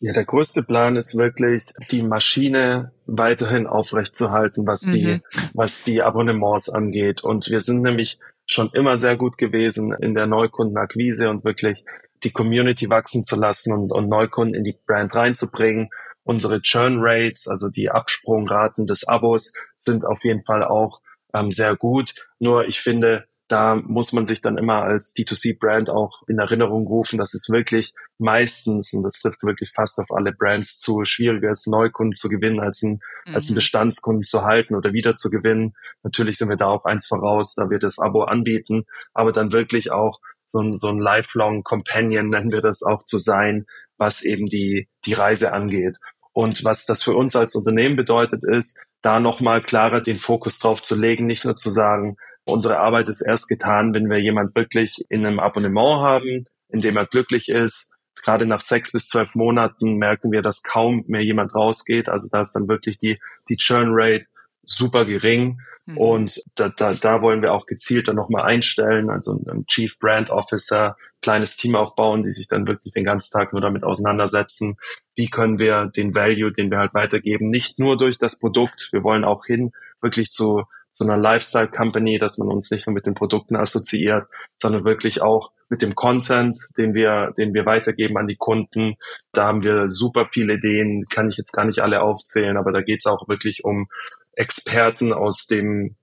Ja, 0.03 0.13
der 0.13 0.25
größte 0.25 0.63
Plan 0.63 0.95
ist 0.95 1.15
wirklich, 1.15 1.63
die 1.91 2.01
Maschine 2.01 2.91
weiterhin 3.05 3.67
aufrechtzuerhalten, 3.67 4.65
was 4.65 4.87
mhm. 4.87 4.91
die, 4.91 5.21
was 5.53 5.83
die 5.83 6.01
Abonnements 6.01 6.69
angeht. 6.69 7.23
Und 7.23 7.49
wir 7.51 7.59
sind 7.59 7.83
nämlich 7.83 8.19
schon 8.51 8.69
immer 8.73 8.97
sehr 8.97 9.15
gut 9.15 9.37
gewesen 9.37 9.93
in 9.93 10.13
der 10.13 10.27
Neukundenakquise 10.27 11.29
und 11.29 11.43
wirklich 11.43 11.85
die 12.23 12.31
Community 12.31 12.89
wachsen 12.89 13.23
zu 13.23 13.35
lassen 13.35 13.73
und, 13.73 13.91
und 13.91 14.09
Neukunden 14.09 14.55
in 14.55 14.63
die 14.63 14.77
Brand 14.85 15.15
reinzubringen. 15.15 15.89
Unsere 16.23 16.61
Churn 16.61 16.97
Rates, 16.99 17.47
also 17.47 17.69
die 17.69 17.89
Absprungraten 17.89 18.85
des 18.85 19.07
Abos, 19.07 19.53
sind 19.77 20.05
auf 20.05 20.23
jeden 20.23 20.43
Fall 20.43 20.63
auch 20.63 21.01
ähm, 21.33 21.51
sehr 21.51 21.75
gut. 21.75 22.13
Nur 22.39 22.67
ich 22.67 22.81
finde, 22.81 23.25
da 23.51 23.75
muss 23.75 24.13
man 24.13 24.27
sich 24.27 24.41
dann 24.41 24.57
immer 24.57 24.83
als 24.83 25.13
D2C-Brand 25.15 25.89
auch 25.89 26.21
in 26.27 26.39
Erinnerung 26.39 26.87
rufen, 26.87 27.17
dass 27.17 27.33
es 27.33 27.49
wirklich 27.49 27.93
meistens, 28.17 28.93
und 28.93 29.03
das 29.03 29.19
trifft 29.19 29.43
wirklich 29.43 29.71
fast 29.75 29.99
auf 29.99 30.09
alle 30.09 30.31
Brands 30.31 30.77
zu, 30.77 31.03
schwieriger 31.03 31.51
ist, 31.51 31.67
Neukunden 31.67 32.13
zu 32.13 32.29
gewinnen, 32.29 32.61
als 32.61 32.81
ein, 32.81 32.99
mhm. 33.25 33.35
als 33.35 33.47
einen 33.47 33.55
Bestandskunden 33.55 34.23
zu 34.23 34.43
halten 34.43 34.75
oder 34.75 34.93
wieder 34.93 35.15
zu 35.15 35.29
gewinnen. 35.29 35.73
Natürlich 36.03 36.37
sind 36.37 36.49
wir 36.49 36.55
da 36.55 36.67
auch 36.67 36.85
eins 36.85 37.07
voraus, 37.07 37.53
da 37.55 37.69
wir 37.69 37.79
das 37.79 37.99
Abo 37.99 38.23
anbieten, 38.23 38.85
aber 39.13 39.33
dann 39.33 39.51
wirklich 39.51 39.91
auch 39.91 40.19
so 40.47 40.59
ein, 40.59 40.75
so 40.77 40.87
ein 40.87 40.99
lifelong 40.99 41.63
Companion, 41.63 42.29
nennen 42.29 42.51
wir 42.51 42.61
das 42.61 42.83
auch 42.83 43.03
zu 43.03 43.17
sein, 43.17 43.65
was 43.97 44.21
eben 44.21 44.45
die, 44.45 44.87
die 45.05 45.13
Reise 45.13 45.51
angeht. 45.51 45.97
Und 46.33 46.63
was 46.63 46.85
das 46.85 47.03
für 47.03 47.15
uns 47.15 47.35
als 47.35 47.55
Unternehmen 47.55 47.97
bedeutet, 47.97 48.43
ist, 48.45 48.81
da 49.01 49.19
nochmal 49.19 49.61
klarer 49.61 49.99
den 49.99 50.19
Fokus 50.19 50.59
drauf 50.59 50.81
zu 50.81 50.95
legen, 50.95 51.25
nicht 51.25 51.43
nur 51.43 51.55
zu 51.55 51.69
sagen, 51.69 52.17
Unsere 52.45 52.79
Arbeit 52.79 53.09
ist 53.09 53.21
erst 53.21 53.47
getan, 53.47 53.93
wenn 53.93 54.09
wir 54.09 54.19
jemand 54.19 54.55
wirklich 54.55 55.05
in 55.09 55.25
einem 55.25 55.39
Abonnement 55.39 56.01
haben, 56.01 56.45
in 56.69 56.81
dem 56.81 56.97
er 56.97 57.05
glücklich 57.05 57.49
ist. 57.49 57.91
Gerade 58.23 58.45
nach 58.45 58.61
sechs 58.61 58.91
bis 58.91 59.07
zwölf 59.07 59.35
Monaten 59.35 59.95
merken 59.95 60.31
wir, 60.31 60.41
dass 60.41 60.63
kaum 60.63 61.03
mehr 61.07 61.23
jemand 61.23 61.55
rausgeht. 61.55 62.09
Also 62.09 62.29
da 62.31 62.41
ist 62.41 62.53
dann 62.53 62.67
wirklich 62.67 62.99
die, 62.99 63.19
die 63.49 63.57
Churn 63.57 63.89
Rate 63.91 64.27
super 64.63 65.05
gering. 65.05 65.59
Mhm. 65.85 65.97
Und 65.97 66.43
da, 66.55 66.69
da, 66.69 66.93
da 66.93 67.21
wollen 67.21 67.41
wir 67.41 67.53
auch 67.53 67.65
gezielt 67.65 68.07
dann 68.07 68.15
nochmal 68.15 68.43
einstellen, 68.43 69.09
also 69.09 69.39
ein 69.47 69.65
Chief 69.65 69.97
Brand 69.97 70.29
Officer, 70.29 70.95
kleines 71.21 71.55
Team 71.55 71.75
aufbauen, 71.75 72.21
die 72.21 72.31
sich 72.31 72.47
dann 72.47 72.67
wirklich 72.67 72.93
den 72.93 73.03
ganzen 73.03 73.31
Tag 73.31 73.53
nur 73.53 73.61
damit 73.61 73.83
auseinandersetzen. 73.83 74.77
Wie 75.15 75.29
können 75.29 75.59
wir 75.59 75.85
den 75.85 76.15
Value, 76.15 76.51
den 76.51 76.69
wir 76.69 76.77
halt 76.77 76.93
weitergeben, 76.93 77.49
nicht 77.49 77.79
nur 77.79 77.97
durch 77.97 78.17
das 78.17 78.39
Produkt, 78.39 78.89
wir 78.91 79.03
wollen 79.03 79.23
auch 79.23 79.45
hin 79.45 79.71
wirklich 80.01 80.31
zu 80.31 80.63
so 80.91 81.05
einer 81.05 81.17
Lifestyle 81.17 81.69
Company, 81.69 82.19
dass 82.19 82.37
man 82.37 82.49
uns 82.49 82.69
nicht 82.69 82.85
nur 82.85 82.93
mit 82.93 83.05
den 83.05 83.15
Produkten 83.15 83.55
assoziiert, 83.55 84.27
sondern 84.57 84.83
wirklich 84.83 85.21
auch 85.21 85.51
mit 85.69 85.81
dem 85.81 85.95
Content, 85.95 86.59
den 86.77 86.93
wir, 86.93 87.33
den 87.37 87.53
wir 87.53 87.65
weitergeben 87.65 88.17
an 88.17 88.27
die 88.27 88.35
Kunden. 88.35 88.95
Da 89.31 89.45
haben 89.45 89.63
wir 89.63 89.87
super 89.87 90.27
viele 90.31 90.55
Ideen, 90.55 91.05
kann 91.09 91.29
ich 91.29 91.37
jetzt 91.37 91.53
gar 91.53 91.65
nicht 91.65 91.79
alle 91.79 92.01
aufzählen, 92.01 92.57
aber 92.57 92.71
da 92.71 92.81
geht 92.81 92.99
es 92.99 93.05
auch 93.05 93.29
wirklich 93.29 93.63
um 93.63 93.87
Experten 94.33 95.13
aus 95.13 95.47
dem 95.47 95.95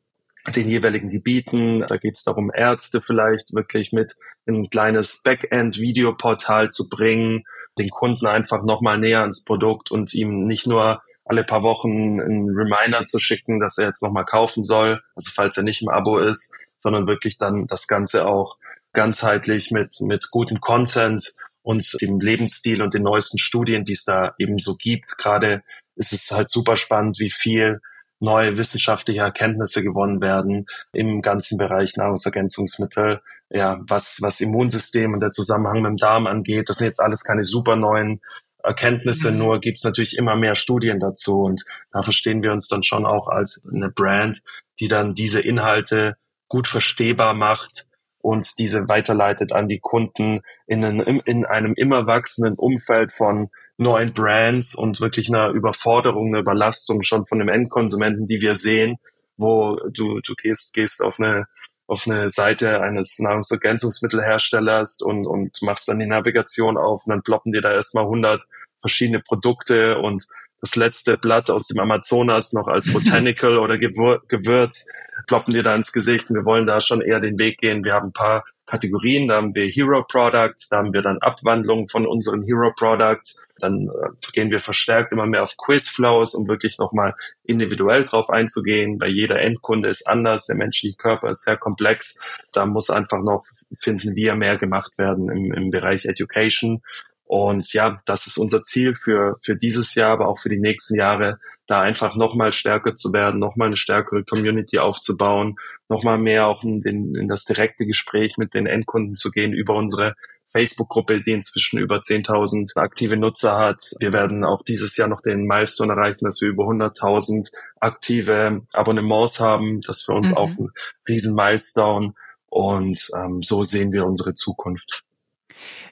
den 0.55 0.69
jeweiligen 0.69 1.11
Gebieten. 1.11 1.85
Da 1.87 1.97
geht 1.99 2.15
es 2.15 2.25
darum, 2.25 2.51
Ärzte 2.55 3.03
vielleicht 3.03 3.55
wirklich 3.55 3.93
mit 3.93 4.15
in 4.47 4.63
ein 4.63 4.71
kleines 4.71 5.23
Backend-Videoportal 5.23 6.71
zu 6.71 6.89
bringen, 6.89 7.45
den 7.79 7.91
Kunden 7.91 8.27
einfach 8.27 8.63
nochmal 8.65 8.99
näher 8.99 9.21
ans 9.21 9.45
Produkt 9.45 9.91
und 9.91 10.15
ihm 10.15 10.47
nicht 10.47 10.67
nur 10.67 11.03
alle 11.29 11.45
paar 11.45 11.63
Wochen 11.63 12.21
einen 12.21 12.51
Reminder 12.51 13.07
zu 13.07 13.19
schicken, 13.19 13.61
dass 13.61 13.79
er 13.79 13.89
jetzt 13.89 14.03
nochmal 14.03 14.25
kaufen 14.25 14.65
soll, 14.65 15.03
also 15.15 15.31
falls 15.35 15.57
er 15.57 15.63
nicht 15.63 15.83
im 15.83 15.89
Abo 15.89 16.19
ist, 16.19 16.59
sondern 16.79 17.07
wirklich 17.07 17.39
dann 17.39 17.67
das 17.67 17.87
Ganze 17.87 18.27
auch 18.27 18.57
ganzheitlich 18.93 19.71
mit, 19.71 20.01
mit 20.01 20.31
gutem 20.31 20.61
Content 20.61 21.33
und 21.63 22.01
dem 22.01 22.21
Lebensstil 22.21 22.81
und 22.81 22.95
den 22.95 23.03
neuesten 23.03 23.39
Studien, 23.39 23.85
die 23.85 23.93
es 23.93 24.05
da 24.05 24.35
eben 24.39 24.59
so 24.59 24.77
gibt. 24.77 25.19
Gerade 25.19 25.63
ist 25.97 26.13
es 26.13 26.31
halt 26.31 26.49
super 26.49 26.77
spannend, 26.77 27.19
wie 27.19 27.31
viel 27.31 27.81
neue 28.21 28.57
wissenschaftliche 28.57 29.21
Erkenntnisse 29.21 29.83
gewonnen 29.83 30.21
werden 30.21 30.67
im 30.93 31.23
ganzen 31.23 31.59
Bereich 31.59 31.97
Nahrungsergänzungsmittel, 31.97 33.21
ja, 33.51 33.79
was, 33.87 34.19
was 34.21 34.41
Immunsystem 34.41 35.13
und 35.13 35.21
der 35.21 35.31
Zusammenhang 35.31 35.83
mit 35.83 35.91
dem 35.91 35.97
Darm 35.99 36.27
angeht. 36.27 36.69
Das 36.69 36.79
sind 36.79 36.89
jetzt 36.89 37.01
alles 37.01 37.23
keine 37.23 37.45
super 37.45 37.77
neuen 37.77 38.21
Erkenntnisse, 38.63 39.31
mhm. 39.31 39.39
nur 39.39 39.61
gibt 39.61 39.79
es 39.79 39.85
natürlich 39.85 40.17
immer 40.17 40.37
mehr 40.37 40.55
Studien 40.55 41.01
dazu 41.01 41.43
und 41.43 41.65
da 41.93 42.03
verstehen 42.03 42.43
wir 42.43 42.53
uns 42.53 42.69
dann 42.69 42.83
schon 42.83 43.07
auch 43.07 43.29
als 43.29 43.63
eine 43.73 43.91
Brand, 43.91 44.43
die 44.81 44.89
dann 44.89 45.15
diese 45.15 45.41
Inhalte 45.41 46.17
gut 46.49 46.67
verstehbar 46.67 47.35
macht 47.35 47.85
und 48.21 48.59
diese 48.59 48.89
weiterleitet 48.89 49.53
an 49.53 49.69
die 49.69 49.79
Kunden 49.79 50.41
in, 50.67 50.85
einem, 50.85 51.23
in 51.25 51.45
einem 51.45 51.75
immer 51.75 52.07
wachsenden 52.07 52.55
Umfeld 52.55 53.13
von 53.13 53.49
neuen 53.77 54.13
Brands 54.13 54.75
und 54.75 55.01
wirklich 55.01 55.29
einer 55.29 55.51
Überforderung, 55.51 56.29
einer 56.29 56.41
Überlastung 56.41 57.03
schon 57.05 57.27
von 57.27 57.39
dem 57.39 57.49
Endkonsumenten, 57.49 58.27
die 58.27 58.41
wir 58.41 58.55
sehen, 58.55 58.97
wo 59.37 59.77
du, 59.93 60.21
du 60.21 60.35
gehst, 60.35 60.75
gehst 60.75 61.03
auf 61.03 61.21
eine 61.21 61.47
auf 61.89 62.07
eine 62.07 62.31
Seite 62.31 62.81
eines 62.81 63.19
Nahrungsergänzungsmittelherstellers 63.19 65.01
und, 65.01 65.27
und 65.27 65.61
machst 65.63 65.89
dann 65.89 65.99
die 65.99 66.07
Navigation 66.07 66.77
auf 66.77 67.07
und 67.07 67.11
dann 67.11 67.23
ploppen 67.23 67.51
dir 67.51 67.63
da 67.63 67.73
erstmal 67.73 68.05
100 68.05 68.45
verschiedene 68.81 69.21
Produkte 69.21 69.99
und 69.99 70.25
das 70.61 70.77
letzte 70.77 71.17
Blatt 71.17 71.51
aus 71.51 71.67
dem 71.67 71.81
Amazonas 71.81 72.53
noch 72.53 72.69
als 72.69 72.93
Botanical 72.93 73.59
oder 73.59 73.79
Gewür 73.79 74.23
Gewürz 74.29 74.87
ploppen 75.27 75.55
dir 75.55 75.63
da 75.63 75.75
ins 75.75 75.93
Gesicht. 75.93 76.31
Und 76.31 76.37
wir 76.37 76.45
wollen 76.45 76.67
da 76.67 76.81
schon 76.81 77.01
eher 77.01 77.21
den 77.21 77.39
Weg 77.39 77.59
gehen. 77.59 77.85
Wir 77.85 77.95
haben 77.95 78.09
ein 78.09 78.13
paar 78.13 78.45
Kategorien, 78.67 79.29
da 79.29 79.37
haben 79.37 79.55
wir 79.55 79.67
Hero 79.67 80.05
Products, 80.05 80.69
da 80.69 80.79
haben 80.79 80.93
wir 80.93 81.03
dann 81.03 81.19
Abwandlungen 81.19 81.89
von 81.89 82.07
unseren 82.07 82.43
Hero 82.43 82.73
Products. 82.77 83.43
Dann 83.61 83.89
äh, 83.89 84.31
gehen 84.33 84.51
wir 84.51 84.61
verstärkt 84.61 85.13
immer 85.13 85.27
mehr 85.27 85.45
auf 85.45 85.57
Quizflows, 85.57 86.35
um 86.35 86.49
wirklich 86.49 86.79
nochmal 86.79 87.15
individuell 87.45 88.05
drauf 88.05 88.31
einzugehen, 88.31 89.01
weil 89.01 89.11
jeder 89.11 89.41
Endkunde 89.41 89.89
ist 89.89 90.07
anders, 90.07 90.47
der 90.47 90.57
menschliche 90.57 90.97
Körper 90.97 91.31
ist 91.31 91.45
sehr 91.45 91.57
komplex. 91.57 92.19
Da 92.53 92.67
muss 92.67 92.91
einfach 92.91 93.23
noch, 93.23 93.45
finden 93.81 94.15
wir, 94.15 94.35
mehr 94.35 94.57
gemacht 94.59 94.99
werden 94.99 95.31
im, 95.31 95.53
im 95.53 95.71
Bereich 95.71 96.05
Education. 96.05 96.83
Und 97.29 97.75
ja, 97.75 98.01
das 98.07 98.27
ist 98.27 98.39
unser 98.39 98.63
Ziel 98.63 98.95
für, 98.95 99.37
für 99.45 99.55
dieses 99.55 99.95
Jahr, 99.95 100.13
aber 100.13 100.29
auch 100.29 100.39
für 100.39 100.49
die 100.49 100.59
nächsten 100.59 100.97
Jahre, 100.97 101.39
da 101.67 101.83
einfach 101.83 102.17
nochmal 102.17 102.53
stärker 102.53 102.95
zu 102.95 103.13
werden, 103.13 103.39
nochmal 103.39 103.67
eine 103.67 103.77
stärkere 103.77 104.25
Community 104.25 104.79
aufzubauen, 104.79 105.57
nochmal 105.91 106.17
mehr 106.17 106.47
auch 106.47 106.65
in, 106.65 106.81
den, 106.81 107.15
in 107.15 107.29
das 107.29 107.45
direkte 107.45 107.85
Gespräch 107.85 108.39
mit 108.39 108.55
den 108.55 108.67
Endkunden 108.67 109.17
zu 109.17 109.31
gehen 109.31 109.53
über 109.53 109.75
unsere 109.75 110.15
Facebook-Gruppe, 110.59 111.23
die 111.23 111.33
inzwischen 111.33 111.79
über 111.79 111.99
10.000 111.99 112.77
aktive 112.77 113.17
Nutzer 113.17 113.57
hat. 113.57 113.81
Wir 114.01 114.13
werden 114.13 114.45
auch 114.45 114.63
dieses 114.63 114.97
Jahr 114.97 115.09
noch 115.09 115.23
den 115.23 115.45
Milestone 115.45 115.93
erreichen, 115.93 116.25
dass 116.25 116.41
wir 116.41 116.49
über 116.49 116.65
100.000 116.65 117.49
aktive 117.81 118.63
Abonnements 118.73 119.39
haben. 119.39 119.81
Das 119.83 119.99
ist 119.99 120.07
für 120.07 120.15
uns 120.15 120.31
mhm. 120.31 120.37
auch 120.37 120.49
ein 120.49 120.71
riesen 121.07 121.35
Milestone. 121.35 122.15
Und 122.51 123.09
ähm, 123.17 123.43
so 123.43 123.63
sehen 123.63 123.93
wir 123.93 124.05
unsere 124.05 124.35
Zukunft. 124.35 125.05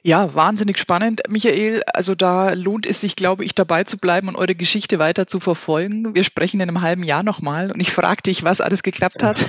Ja, 0.03 0.33
wahnsinnig 0.33 0.77
spannend, 0.77 1.21
Michael. 1.29 1.81
Also 1.93 2.15
da 2.15 2.53
lohnt 2.53 2.85
es 2.85 3.01
sich, 3.01 3.15
glaube 3.15 3.43
ich, 3.43 3.55
dabei 3.55 3.83
zu 3.83 3.97
bleiben 3.97 4.27
und 4.27 4.35
eure 4.35 4.55
Geschichte 4.55 4.99
weiter 4.99 5.27
zu 5.27 5.39
verfolgen. 5.39 6.15
Wir 6.15 6.23
sprechen 6.23 6.59
in 6.59 6.69
einem 6.69 6.81
halben 6.81 7.03
Jahr 7.03 7.23
nochmal 7.23 7.71
und 7.71 7.79
ich 7.79 7.91
frage 7.91 8.21
dich, 8.23 8.43
was 8.43 8.61
alles 8.61 8.83
geklappt 8.83 9.23
hat. 9.23 9.45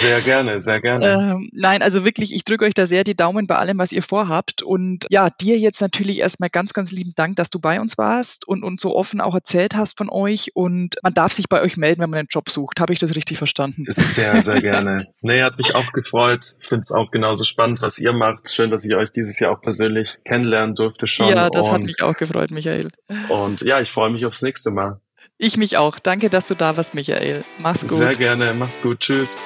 Sehr 0.00 0.20
gerne, 0.20 0.60
sehr 0.60 0.80
gerne. 0.80 1.06
ähm, 1.36 1.50
nein, 1.52 1.82
also 1.82 2.04
wirklich, 2.04 2.34
ich 2.34 2.44
drücke 2.44 2.64
euch 2.64 2.74
da 2.74 2.86
sehr 2.86 3.04
die 3.04 3.16
Daumen 3.16 3.46
bei 3.46 3.56
allem, 3.56 3.78
was 3.78 3.92
ihr 3.92 4.02
vorhabt. 4.02 4.62
Und 4.62 5.06
ja, 5.10 5.30
dir 5.30 5.58
jetzt 5.58 5.80
natürlich 5.80 6.18
erstmal 6.20 6.50
ganz, 6.50 6.72
ganz 6.72 6.92
lieben 6.92 7.12
Dank, 7.16 7.36
dass 7.36 7.50
du 7.50 7.58
bei 7.58 7.80
uns 7.80 7.98
warst 7.98 8.46
und 8.46 8.62
uns 8.62 8.82
so 8.82 8.94
offen 8.94 9.20
auch 9.20 9.34
erzählt 9.34 9.74
hast 9.74 9.96
von 9.96 10.10
euch. 10.10 10.52
Und 10.54 10.96
man 11.02 11.14
darf 11.14 11.32
sich 11.32 11.48
bei 11.48 11.60
euch 11.62 11.76
melden, 11.76 12.02
wenn 12.02 12.10
man 12.10 12.20
einen 12.20 12.28
Job 12.30 12.50
sucht. 12.50 12.80
Habe 12.80 12.92
ich 12.92 12.98
das 12.98 13.14
richtig 13.14 13.38
verstanden? 13.38 13.84
Sehr, 13.88 14.42
sehr 14.42 14.60
gerne. 14.60 15.08
nee, 15.20 15.42
hat 15.42 15.58
mich 15.58 15.74
auch 15.74 15.92
gefreut. 15.92 16.56
Ich 16.60 16.68
finde 16.68 16.82
es 16.82 16.92
auch 16.92 17.10
genauso 17.10 17.44
spannend, 17.44 17.80
was 17.80 17.98
ihr 17.98 18.12
macht. 18.12 18.52
Schön, 18.52 18.70
dass 18.70 18.84
ich 18.84 18.94
euch 18.94 19.12
dieses 19.12 19.38
Jahr 19.40 19.52
auch 19.52 19.60
persönlich 19.60 19.77
persönlich 19.78 20.18
kennenlernen 20.24 20.74
durfte 20.74 21.06
schon. 21.06 21.28
Ja, 21.28 21.48
das 21.48 21.66
und, 21.66 21.72
hat 21.72 21.82
mich 21.82 22.02
auch 22.02 22.14
gefreut, 22.14 22.50
Michael. 22.50 22.88
Und 23.28 23.60
ja, 23.62 23.80
ich 23.80 23.90
freue 23.90 24.10
mich 24.10 24.26
aufs 24.26 24.42
nächste 24.42 24.70
Mal. 24.70 25.00
Ich 25.38 25.56
mich 25.56 25.76
auch. 25.76 25.98
Danke, 26.00 26.30
dass 26.30 26.46
du 26.46 26.54
da 26.54 26.76
warst, 26.76 26.94
Michael. 26.94 27.44
Mach's 27.58 27.82
gut. 27.86 27.98
Sehr 27.98 28.14
gerne. 28.14 28.54
Mach's 28.54 28.82
gut. 28.82 29.00
Tschüss. 29.00 29.38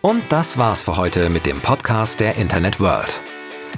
Und 0.00 0.22
das 0.30 0.56
war's 0.56 0.82
für 0.82 0.96
heute 0.96 1.28
mit 1.28 1.46
dem 1.46 1.60
Podcast 1.60 2.20
der 2.20 2.36
Internet 2.36 2.80
World. 2.80 3.20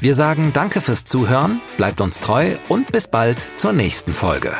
Wir 0.01 0.15
sagen 0.15 0.53
Danke 0.53 0.81
fürs 0.81 1.05
Zuhören, 1.05 1.61
bleibt 1.77 2.01
uns 2.01 2.21
treu 2.21 2.55
und 2.69 2.93
bis 2.93 3.09
bald 3.09 3.41
zur 3.59 3.73
nächsten 3.73 4.15
Folge. 4.15 4.53